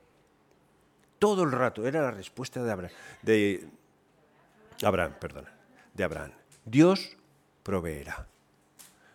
Todo 1.20 1.44
el 1.44 1.52
rato 1.52 1.86
era 1.86 2.00
la 2.00 2.10
respuesta 2.10 2.64
de 2.64 2.72
Abraham, 2.72 2.92
de 3.20 3.68
Abraham, 4.82 5.14
perdona, 5.20 5.52
de 5.92 6.02
Abraham. 6.02 6.32
Dios 6.64 7.14
proveerá. 7.62 8.26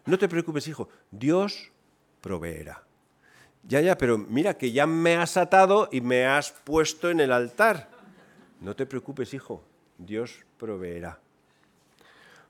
No 0.06 0.20
te 0.20 0.30
preocupes, 0.30 0.68
hijo, 0.68 0.88
Dios 1.10 1.72
proveerá. 2.22 2.84
Ya, 3.64 3.82
ya, 3.82 3.98
pero 3.98 4.20
mira 4.20 4.54
que 4.56 4.72
ya 4.72 4.86
me 4.86 5.16
has 5.16 5.36
atado 5.36 5.90
y 5.92 6.00
me 6.00 6.28
has 6.28 6.52
puesto 6.52 7.10
en 7.10 7.22
el 7.22 7.32
altar. 7.32 7.90
No 8.62 8.76
te 8.76 8.86
preocupes, 8.86 9.34
hijo, 9.34 9.64
Dios 9.98 10.46
proveerá. 10.60 11.18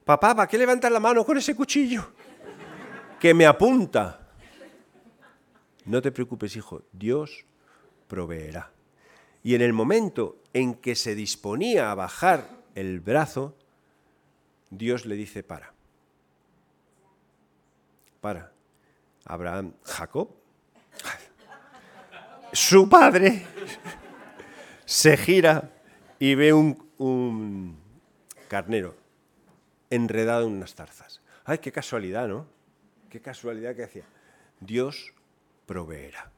Papá, 0.04 0.36
¿para 0.36 0.50
qué 0.50 0.58
levantas 0.58 0.92
la 0.92 1.00
mano 1.00 1.26
con 1.26 1.38
ese 1.38 1.56
cuchillo? 1.56 2.12
Que 3.22 3.34
me 3.34 3.46
apunta. 3.46 4.20
No 5.86 6.02
te 6.02 6.12
preocupes, 6.12 6.58
hijo, 6.58 6.84
Dios 6.92 7.46
proveerá. 8.10 8.75
Y 9.46 9.54
en 9.54 9.62
el 9.62 9.74
momento 9.74 10.42
en 10.54 10.74
que 10.74 10.96
se 10.96 11.14
disponía 11.14 11.92
a 11.92 11.94
bajar 11.94 12.50
el 12.74 13.00
brazo, 13.00 13.56
Dios 14.72 15.06
le 15.06 15.16
dice, 15.16 15.44
para. 15.44 15.72
Para. 18.22 18.52
Abraham, 19.24 19.74
Jacob, 19.84 20.32
su 22.54 22.90
padre, 22.90 23.46
se 24.84 25.16
gira 25.16 25.72
y 26.18 26.34
ve 26.34 26.52
un, 26.52 27.78
carnero 28.48 28.96
enredado 29.92 30.48
en 30.48 30.54
unas 30.54 30.74
tarzas. 30.74 31.22
¡Ay, 31.44 31.60
qué 31.60 31.72
casualidad, 31.72 32.28
¿no? 32.28 32.48
Qué 33.12 33.22
casualidad 33.22 33.76
que 33.76 33.84
hacía. 33.84 34.06
Dios 34.60 35.14
proveerá. 35.68 36.35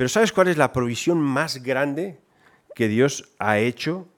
Pero 0.00 0.08
¿sabes 0.08 0.32
cuál 0.32 0.48
es 0.48 0.56
la 0.56 0.72
provisión 0.72 1.20
más 1.20 1.62
grande 1.62 2.18
que 2.74 2.88
Dios 2.88 3.34
ha 3.38 3.58
hecho 3.58 4.08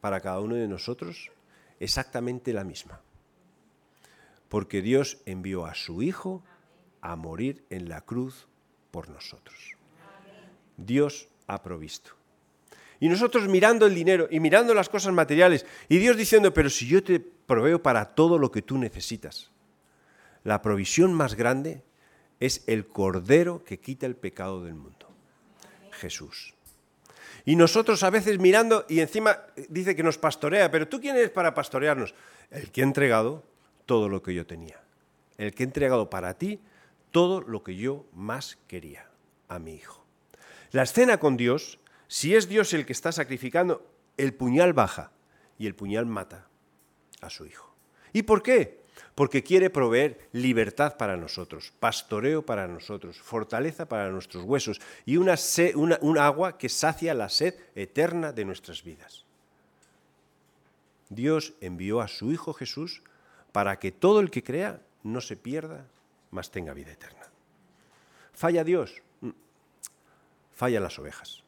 para 0.00 0.20
cada 0.20 0.40
uno 0.40 0.54
de 0.54 0.66
nosotros? 0.66 1.30
Exactamente 1.78 2.54
la 2.54 2.64
misma. 2.64 3.02
Porque 4.48 4.80
Dios 4.80 5.18
envió 5.26 5.66
a 5.66 5.74
su 5.74 6.00
Hijo 6.00 6.42
a 7.02 7.16
morir 7.16 7.66
en 7.68 7.90
la 7.90 8.00
cruz 8.00 8.48
por 8.90 9.10
nosotros. 9.10 9.76
Dios 10.78 11.28
ha 11.46 11.62
provisto. 11.62 12.12
Y 12.98 13.10
nosotros 13.10 13.46
mirando 13.46 13.84
el 13.84 13.94
dinero 13.94 14.28
y 14.30 14.40
mirando 14.40 14.72
las 14.72 14.88
cosas 14.88 15.12
materiales 15.12 15.66
y 15.90 15.98
Dios 15.98 16.16
diciendo, 16.16 16.54
pero 16.54 16.70
si 16.70 16.86
yo 16.86 17.04
te 17.04 17.20
proveo 17.20 17.82
para 17.82 18.14
todo 18.14 18.38
lo 18.38 18.50
que 18.50 18.62
tú 18.62 18.78
necesitas. 18.78 19.50
La 20.44 20.62
provisión 20.62 21.12
más 21.12 21.34
grande 21.34 21.82
es 22.40 22.64
el 22.66 22.86
cordero 22.86 23.64
que 23.64 23.80
quita 23.80 24.06
el 24.06 24.16
pecado 24.16 24.64
del 24.64 24.76
mundo. 24.76 25.05
Jesús. 25.96 26.54
Y 27.44 27.56
nosotros 27.56 28.02
a 28.02 28.10
veces 28.10 28.38
mirando 28.38 28.84
y 28.88 29.00
encima 29.00 29.38
dice 29.68 29.94
que 29.94 30.02
nos 30.02 30.18
pastorea, 30.18 30.70
pero 30.70 30.88
tú 30.88 31.00
quién 31.00 31.16
eres 31.16 31.30
para 31.30 31.54
pastorearnos? 31.54 32.14
El 32.50 32.70
que 32.70 32.82
ha 32.82 32.84
entregado 32.84 33.44
todo 33.86 34.08
lo 34.08 34.22
que 34.22 34.34
yo 34.34 34.46
tenía. 34.46 34.80
El 35.38 35.54
que 35.54 35.62
ha 35.62 35.66
entregado 35.66 36.10
para 36.10 36.34
ti 36.34 36.60
todo 37.10 37.40
lo 37.40 37.62
que 37.62 37.76
yo 37.76 38.04
más 38.12 38.58
quería, 38.66 39.08
a 39.48 39.58
mi 39.58 39.74
hijo. 39.74 40.04
La 40.72 40.82
escena 40.82 41.18
con 41.18 41.36
Dios, 41.36 41.78
si 42.08 42.34
es 42.34 42.48
Dios 42.48 42.72
el 42.74 42.84
que 42.84 42.92
está 42.92 43.12
sacrificando, 43.12 43.86
el 44.16 44.34
puñal 44.34 44.72
baja 44.72 45.12
y 45.58 45.66
el 45.66 45.74
puñal 45.74 46.06
mata 46.06 46.48
a 47.20 47.30
su 47.30 47.46
hijo. 47.46 47.74
¿Y 48.12 48.22
por 48.22 48.42
qué? 48.42 48.80
Porque 49.14 49.42
quiere 49.42 49.70
proveer 49.70 50.28
libertad 50.32 50.96
para 50.96 51.16
nosotros, 51.16 51.72
pastoreo 51.80 52.44
para 52.44 52.66
nosotros, 52.66 53.18
fortaleza 53.18 53.88
para 53.88 54.10
nuestros 54.10 54.44
huesos 54.44 54.80
y 55.04 55.16
una, 55.16 55.36
un 55.74 56.18
agua 56.18 56.58
que 56.58 56.68
sacia 56.68 57.14
la 57.14 57.28
sed 57.28 57.54
eterna 57.74 58.32
de 58.32 58.44
nuestras 58.44 58.82
vidas. 58.82 59.24
Dios 61.08 61.54
envió 61.60 62.00
a 62.00 62.08
su 62.08 62.32
Hijo 62.32 62.52
Jesús 62.52 63.02
para 63.52 63.78
que 63.78 63.92
todo 63.92 64.20
el 64.20 64.30
que 64.30 64.42
crea 64.42 64.80
no 65.02 65.20
se 65.20 65.36
pierda, 65.36 65.86
mas 66.30 66.50
tenga 66.50 66.74
vida 66.74 66.92
eterna. 66.92 67.26
¿Falla 68.34 68.64
Dios? 68.64 69.02
Mm. 69.20 69.30
Fallan 70.52 70.82
las 70.82 70.98
ovejas. 70.98 71.42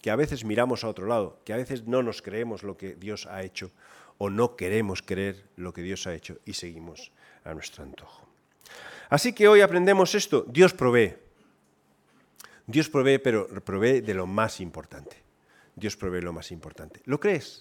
Que 0.00 0.10
a 0.10 0.16
veces 0.16 0.44
miramos 0.44 0.84
a 0.84 0.88
otro 0.88 1.06
lado, 1.06 1.38
que 1.44 1.52
a 1.52 1.56
veces 1.56 1.86
no 1.86 2.02
nos 2.02 2.22
creemos 2.22 2.62
lo 2.62 2.76
que 2.76 2.94
Dios 2.94 3.26
ha 3.26 3.42
hecho 3.42 3.70
o 4.18 4.30
no 4.30 4.56
queremos 4.56 5.02
creer 5.02 5.44
lo 5.56 5.72
que 5.72 5.82
Dios 5.82 6.06
ha 6.06 6.14
hecho 6.14 6.38
y 6.44 6.54
seguimos 6.54 7.12
a 7.44 7.54
nuestro 7.54 7.82
antojo. 7.82 8.26
Así 9.08 9.32
que 9.32 9.48
hoy 9.48 9.60
aprendemos 9.60 10.14
esto, 10.14 10.44
Dios 10.48 10.72
provee. 10.72 11.14
Dios 12.66 12.88
provee, 12.88 13.18
pero 13.18 13.46
provee 13.62 14.00
de 14.00 14.14
lo 14.14 14.26
más 14.26 14.60
importante. 14.60 15.16
Dios 15.74 15.96
provee 15.96 16.22
lo 16.22 16.32
más 16.32 16.50
importante. 16.50 17.00
¿Lo 17.04 17.18
crees? 17.18 17.60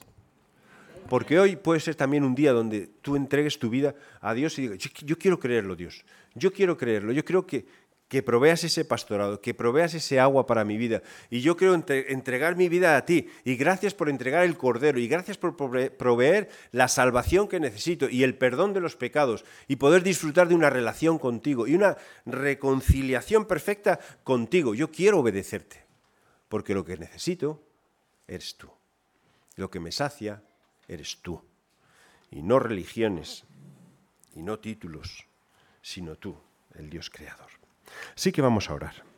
Porque 1.10 1.40
hoy 1.40 1.56
puede 1.56 1.80
ser 1.80 1.96
también 1.96 2.24
un 2.24 2.36
día 2.36 2.54
donde 2.54 2.90
tú 3.02 3.16
entregues 3.16 3.60
tu 3.60 3.70
vida 3.70 3.96
a 4.22 4.34
Dios 4.34 4.58
y 4.60 4.62
digas, 4.64 4.78
yo, 4.78 5.18
quiero 5.18 5.40
creerlo, 5.40 5.76
Dios. 5.76 6.06
Yo 6.36 6.54
quiero 6.54 6.78
creerlo. 6.78 7.12
Yo 7.12 7.26
creo 7.26 7.46
que, 7.46 7.66
que 8.12 8.22
proveas 8.22 8.66
ese 8.66 8.84
pastorado, 8.84 9.40
que 9.40 9.54
proveas 9.54 9.94
ese 9.94 10.20
agua 10.20 10.46
para 10.46 10.66
mi 10.66 10.76
vida. 10.76 11.02
Y 11.30 11.40
yo 11.40 11.56
quiero 11.56 11.76
entregar 11.76 12.58
mi 12.58 12.68
vida 12.68 12.98
a 12.98 13.06
ti. 13.06 13.30
Y 13.46 13.56
gracias 13.56 13.94
por 13.94 14.10
entregar 14.10 14.44
el 14.44 14.58
cordero. 14.58 15.00
Y 15.00 15.08
gracias 15.08 15.38
por 15.38 15.56
proveer 15.56 16.50
la 16.74 16.90
salvación 16.90 17.48
que 17.48 17.62
necesito 17.62 18.10
y 18.10 18.24
el 18.24 18.36
perdón 18.36 18.74
de 18.74 18.82
los 18.82 18.98
pecados. 18.98 19.46
Y 19.70 19.78
poder 19.78 20.04
disfrutar 20.04 20.50
de 20.50 20.56
una 20.56 20.70
relación 20.70 21.20
contigo 21.20 21.68
y 21.68 21.76
una 21.76 21.96
reconciliación 22.26 23.46
perfecta 23.46 23.98
contigo. 24.26 24.76
Yo 24.76 24.92
quiero 24.92 25.20
obedecerte. 25.20 25.86
Porque 26.50 26.74
lo 26.74 26.84
que 26.84 26.98
necesito 26.98 27.64
eres 28.28 28.58
tú. 28.58 28.70
Lo 29.56 29.72
que 29.72 29.80
me 29.80 29.94
sacia 29.94 30.44
eres 30.86 31.20
tú. 31.22 31.42
Y 32.30 32.42
no 32.42 32.60
religiones, 32.60 33.46
y 34.36 34.42
no 34.42 34.60
títulos, 34.60 35.26
sino 35.82 36.18
tú, 36.18 36.36
el 36.76 36.90
Dios 36.90 37.10
creador. 37.10 37.61
Sí 38.16 38.32
que 38.32 38.42
vamos 38.42 38.70
a 38.70 38.74
orar. 38.74 39.12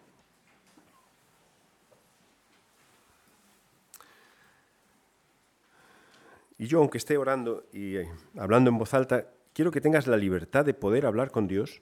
Y 6.58 6.68
yo, 6.68 6.80
aunque 6.80 6.98
esté 6.98 7.18
orando 7.18 7.66
y 7.74 7.98
eh, 7.98 8.12
hablando 8.38 8.70
en 8.70 8.78
voz 8.78 8.94
alta, 8.94 9.28
quiero 9.54 9.72
que 9.72 9.82
tengas 9.82 10.08
la 10.08 10.18
libertad 10.18 10.64
de 10.64 10.74
poder 10.74 11.06
hablar 11.06 11.32
con 11.32 11.48
Dios 11.48 11.82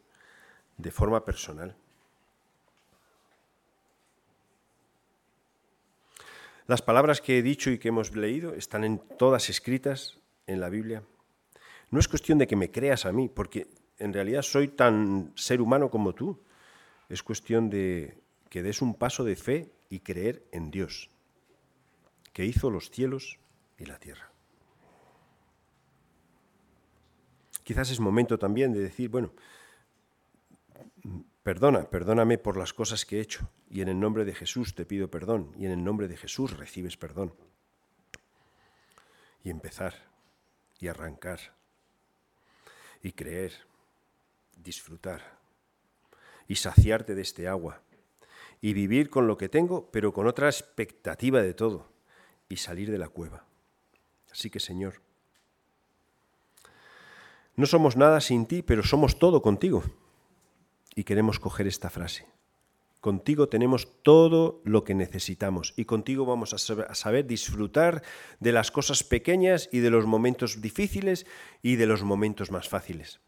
de 0.77 0.91
forma 0.91 1.23
personal. 1.23 1.75
Las 6.67 6.81
palabras 6.81 7.21
que 7.21 7.37
he 7.37 7.41
dicho 7.41 7.69
y 7.69 7.77
que 7.77 7.89
hemos 7.89 8.15
leído 8.15 8.53
están 8.53 8.83
en 8.83 8.99
todas 9.17 9.49
escritas 9.49 10.21
en 10.47 10.61
la 10.61 10.69
Biblia. 10.69 11.03
No 11.89 11.99
es 11.99 12.07
cuestión 12.07 12.37
de 12.37 12.47
que 12.47 12.55
me 12.55 12.71
creas 12.71 13.05
a 13.05 13.11
mí, 13.11 13.27
porque 13.27 13.67
en 13.97 14.13
realidad 14.13 14.41
soy 14.41 14.69
tan 14.69 15.33
ser 15.35 15.61
humano 15.61 15.91
como 15.91 16.15
tú. 16.15 16.41
Es 17.11 17.23
cuestión 17.23 17.69
de 17.69 18.17
que 18.49 18.63
des 18.63 18.81
un 18.81 18.95
paso 18.95 19.25
de 19.25 19.35
fe 19.35 19.69
y 19.89 19.99
creer 19.99 20.47
en 20.53 20.71
Dios, 20.71 21.09
que 22.31 22.45
hizo 22.45 22.69
los 22.69 22.89
cielos 22.89 23.37
y 23.77 23.83
la 23.83 23.99
tierra. 23.99 24.31
Quizás 27.65 27.91
es 27.91 27.99
momento 27.99 28.39
también 28.39 28.71
de 28.71 28.79
decir, 28.79 29.09
bueno, 29.09 29.33
perdona, 31.43 31.89
perdóname 31.89 32.37
por 32.37 32.55
las 32.55 32.71
cosas 32.71 33.05
que 33.05 33.17
he 33.17 33.21
hecho, 33.21 33.49
y 33.69 33.81
en 33.81 33.89
el 33.89 33.99
nombre 33.99 34.23
de 34.23 34.33
Jesús 34.33 34.73
te 34.73 34.85
pido 34.85 35.11
perdón, 35.11 35.53
y 35.57 35.65
en 35.65 35.73
el 35.73 35.83
nombre 35.83 36.07
de 36.07 36.15
Jesús 36.15 36.55
recibes 36.55 36.95
perdón. 36.95 37.35
Y 39.43 39.49
empezar, 39.49 39.95
y 40.79 40.87
arrancar, 40.87 41.57
y 43.03 43.11
creer, 43.11 43.51
disfrutar 44.55 45.40
y 46.51 46.57
saciarte 46.57 47.15
de 47.15 47.21
este 47.21 47.47
agua, 47.47 47.79
y 48.59 48.73
vivir 48.73 49.09
con 49.09 49.25
lo 49.25 49.37
que 49.37 49.47
tengo, 49.47 49.89
pero 49.89 50.11
con 50.11 50.27
otra 50.27 50.49
expectativa 50.49 51.41
de 51.41 51.53
todo, 51.53 51.87
y 52.49 52.57
salir 52.57 52.91
de 52.91 52.97
la 52.97 53.07
cueva. 53.07 53.45
Así 54.29 54.49
que, 54.49 54.59
Señor, 54.59 54.95
no 57.55 57.65
somos 57.65 57.95
nada 57.95 58.19
sin 58.19 58.47
ti, 58.47 58.63
pero 58.63 58.83
somos 58.83 59.17
todo 59.17 59.41
contigo. 59.41 59.81
Y 60.93 61.05
queremos 61.05 61.39
coger 61.39 61.67
esta 61.67 61.89
frase. 61.89 62.27
Contigo 62.99 63.47
tenemos 63.47 63.87
todo 64.03 64.59
lo 64.65 64.83
que 64.83 64.93
necesitamos 64.93 65.73
y 65.77 65.85
contigo 65.85 66.25
vamos 66.25 66.53
a 66.53 66.57
saber, 66.93 67.25
disfrutar 67.27 68.03
de 68.41 68.51
las 68.51 68.71
cosas 68.71 69.05
pequeñas 69.05 69.69
y 69.71 69.79
de 69.79 69.89
los 69.89 70.05
momentos 70.05 70.59
difíciles 70.59 71.25
y 71.61 71.77
de 71.77 71.85
los 71.85 72.03
momentos 72.03 72.51
más 72.51 72.67
fáciles. 72.67 73.21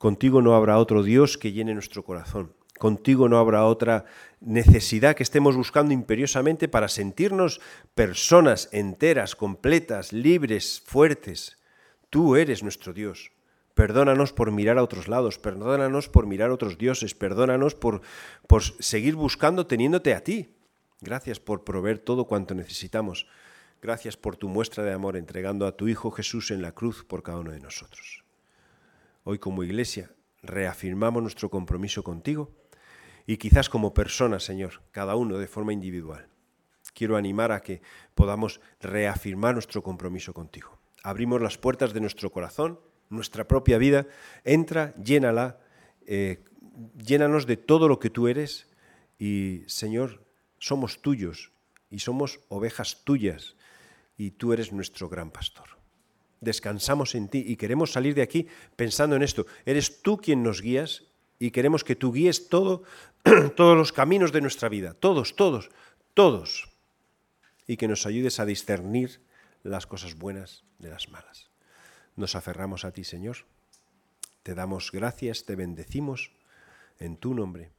Contigo 0.00 0.40
no 0.40 0.54
habrá 0.54 0.78
otro 0.78 1.02
Dios 1.02 1.36
que 1.36 1.52
llene 1.52 1.74
nuestro 1.74 2.02
corazón. 2.02 2.54
Contigo 2.78 3.28
no 3.28 3.36
habrá 3.38 3.66
otra 3.66 4.06
necesidad 4.40 5.14
que 5.14 5.22
estemos 5.22 5.56
buscando 5.56 5.92
imperiosamente 5.92 6.68
para 6.68 6.88
sentirnos 6.88 7.60
personas 7.94 8.70
enteras, 8.72 9.36
completas, 9.36 10.14
libres, 10.14 10.82
fuertes. 10.86 11.58
Tú 12.08 12.36
eres 12.36 12.62
nuestro 12.62 12.94
Dios. 12.94 13.32
Perdónanos 13.74 14.32
por 14.32 14.50
mirar 14.52 14.78
a 14.78 14.84
otros 14.84 15.06
lados, 15.06 15.38
perdónanos 15.38 16.08
por 16.08 16.26
mirar 16.26 16.48
a 16.48 16.54
otros 16.54 16.78
dioses, 16.78 17.14
perdónanos 17.14 17.74
por, 17.74 18.00
por 18.46 18.62
seguir 18.62 19.16
buscando 19.16 19.66
teniéndote 19.66 20.14
a 20.14 20.24
ti. 20.24 20.56
Gracias 21.02 21.40
por 21.40 21.62
proveer 21.62 21.98
todo 21.98 22.24
cuanto 22.24 22.54
necesitamos. 22.54 23.26
Gracias 23.82 24.16
por 24.16 24.38
tu 24.38 24.48
muestra 24.48 24.82
de 24.82 24.94
amor 24.94 25.18
entregando 25.18 25.66
a 25.66 25.76
tu 25.76 25.88
Hijo 25.88 26.10
Jesús 26.10 26.52
en 26.52 26.62
la 26.62 26.72
cruz 26.72 27.04
por 27.04 27.22
cada 27.22 27.40
uno 27.40 27.50
de 27.50 27.60
nosotros. 27.60 28.24
Hoy 29.22 29.38
como 29.38 29.64
iglesia 29.64 30.10
reafirmamos 30.42 31.22
nuestro 31.22 31.50
compromiso 31.50 32.02
contigo 32.02 32.50
y 33.26 33.36
quizás 33.36 33.68
como 33.68 33.92
personas, 33.92 34.44
Señor, 34.44 34.82
cada 34.92 35.14
uno 35.14 35.36
de 35.36 35.46
forma 35.46 35.74
individual. 35.74 36.28
Quiero 36.94 37.16
animar 37.16 37.52
a 37.52 37.60
que 37.60 37.82
podamos 38.14 38.60
reafirmar 38.80 39.54
nuestro 39.54 39.82
compromiso 39.82 40.32
contigo. 40.32 40.78
Abrimos 41.02 41.42
las 41.42 41.58
puertas 41.58 41.92
de 41.92 42.00
nuestro 42.00 42.32
corazón, 42.32 42.80
nuestra 43.10 43.46
propia 43.46 43.78
vida, 43.78 44.06
entra, 44.44 44.94
llénala, 44.96 45.60
eh, 46.06 46.42
llénanos 46.96 47.46
de 47.46 47.56
todo 47.58 47.88
lo 47.88 47.98
que 47.98 48.10
tú 48.10 48.26
eres 48.26 48.68
y, 49.18 49.62
Señor, 49.66 50.24
somos 50.58 51.02
tuyos 51.02 51.52
y 51.90 51.98
somos 51.98 52.40
ovejas 52.48 53.04
tuyas 53.04 53.56
y 54.16 54.32
tú 54.32 54.52
eres 54.52 54.72
nuestro 54.72 55.08
gran 55.08 55.30
pastor 55.30 55.79
descansamos 56.40 57.14
en 57.14 57.28
ti 57.28 57.44
y 57.46 57.56
queremos 57.56 57.92
salir 57.92 58.14
de 58.14 58.22
aquí 58.22 58.46
pensando 58.76 59.16
en 59.16 59.22
esto. 59.22 59.46
Eres 59.64 60.02
tú 60.02 60.18
quien 60.18 60.42
nos 60.42 60.62
guías 60.62 61.04
y 61.38 61.50
queremos 61.50 61.84
que 61.84 61.96
tú 61.96 62.12
guíes 62.12 62.48
todo, 62.48 62.82
todos 63.56 63.76
los 63.76 63.92
caminos 63.92 64.32
de 64.32 64.40
nuestra 64.40 64.68
vida, 64.68 64.94
todos, 64.94 65.36
todos, 65.36 65.70
todos, 66.14 66.68
y 67.66 67.76
que 67.76 67.88
nos 67.88 68.06
ayudes 68.06 68.40
a 68.40 68.46
discernir 68.46 69.20
las 69.62 69.86
cosas 69.86 70.16
buenas 70.16 70.64
de 70.78 70.90
las 70.90 71.08
malas. 71.10 71.50
Nos 72.16 72.34
aferramos 72.34 72.84
a 72.84 72.92
ti, 72.92 73.04
Señor. 73.04 73.38
Te 74.42 74.54
damos 74.54 74.90
gracias, 74.90 75.44
te 75.44 75.56
bendecimos 75.56 76.32
en 76.98 77.16
tu 77.16 77.34
nombre. 77.34 77.70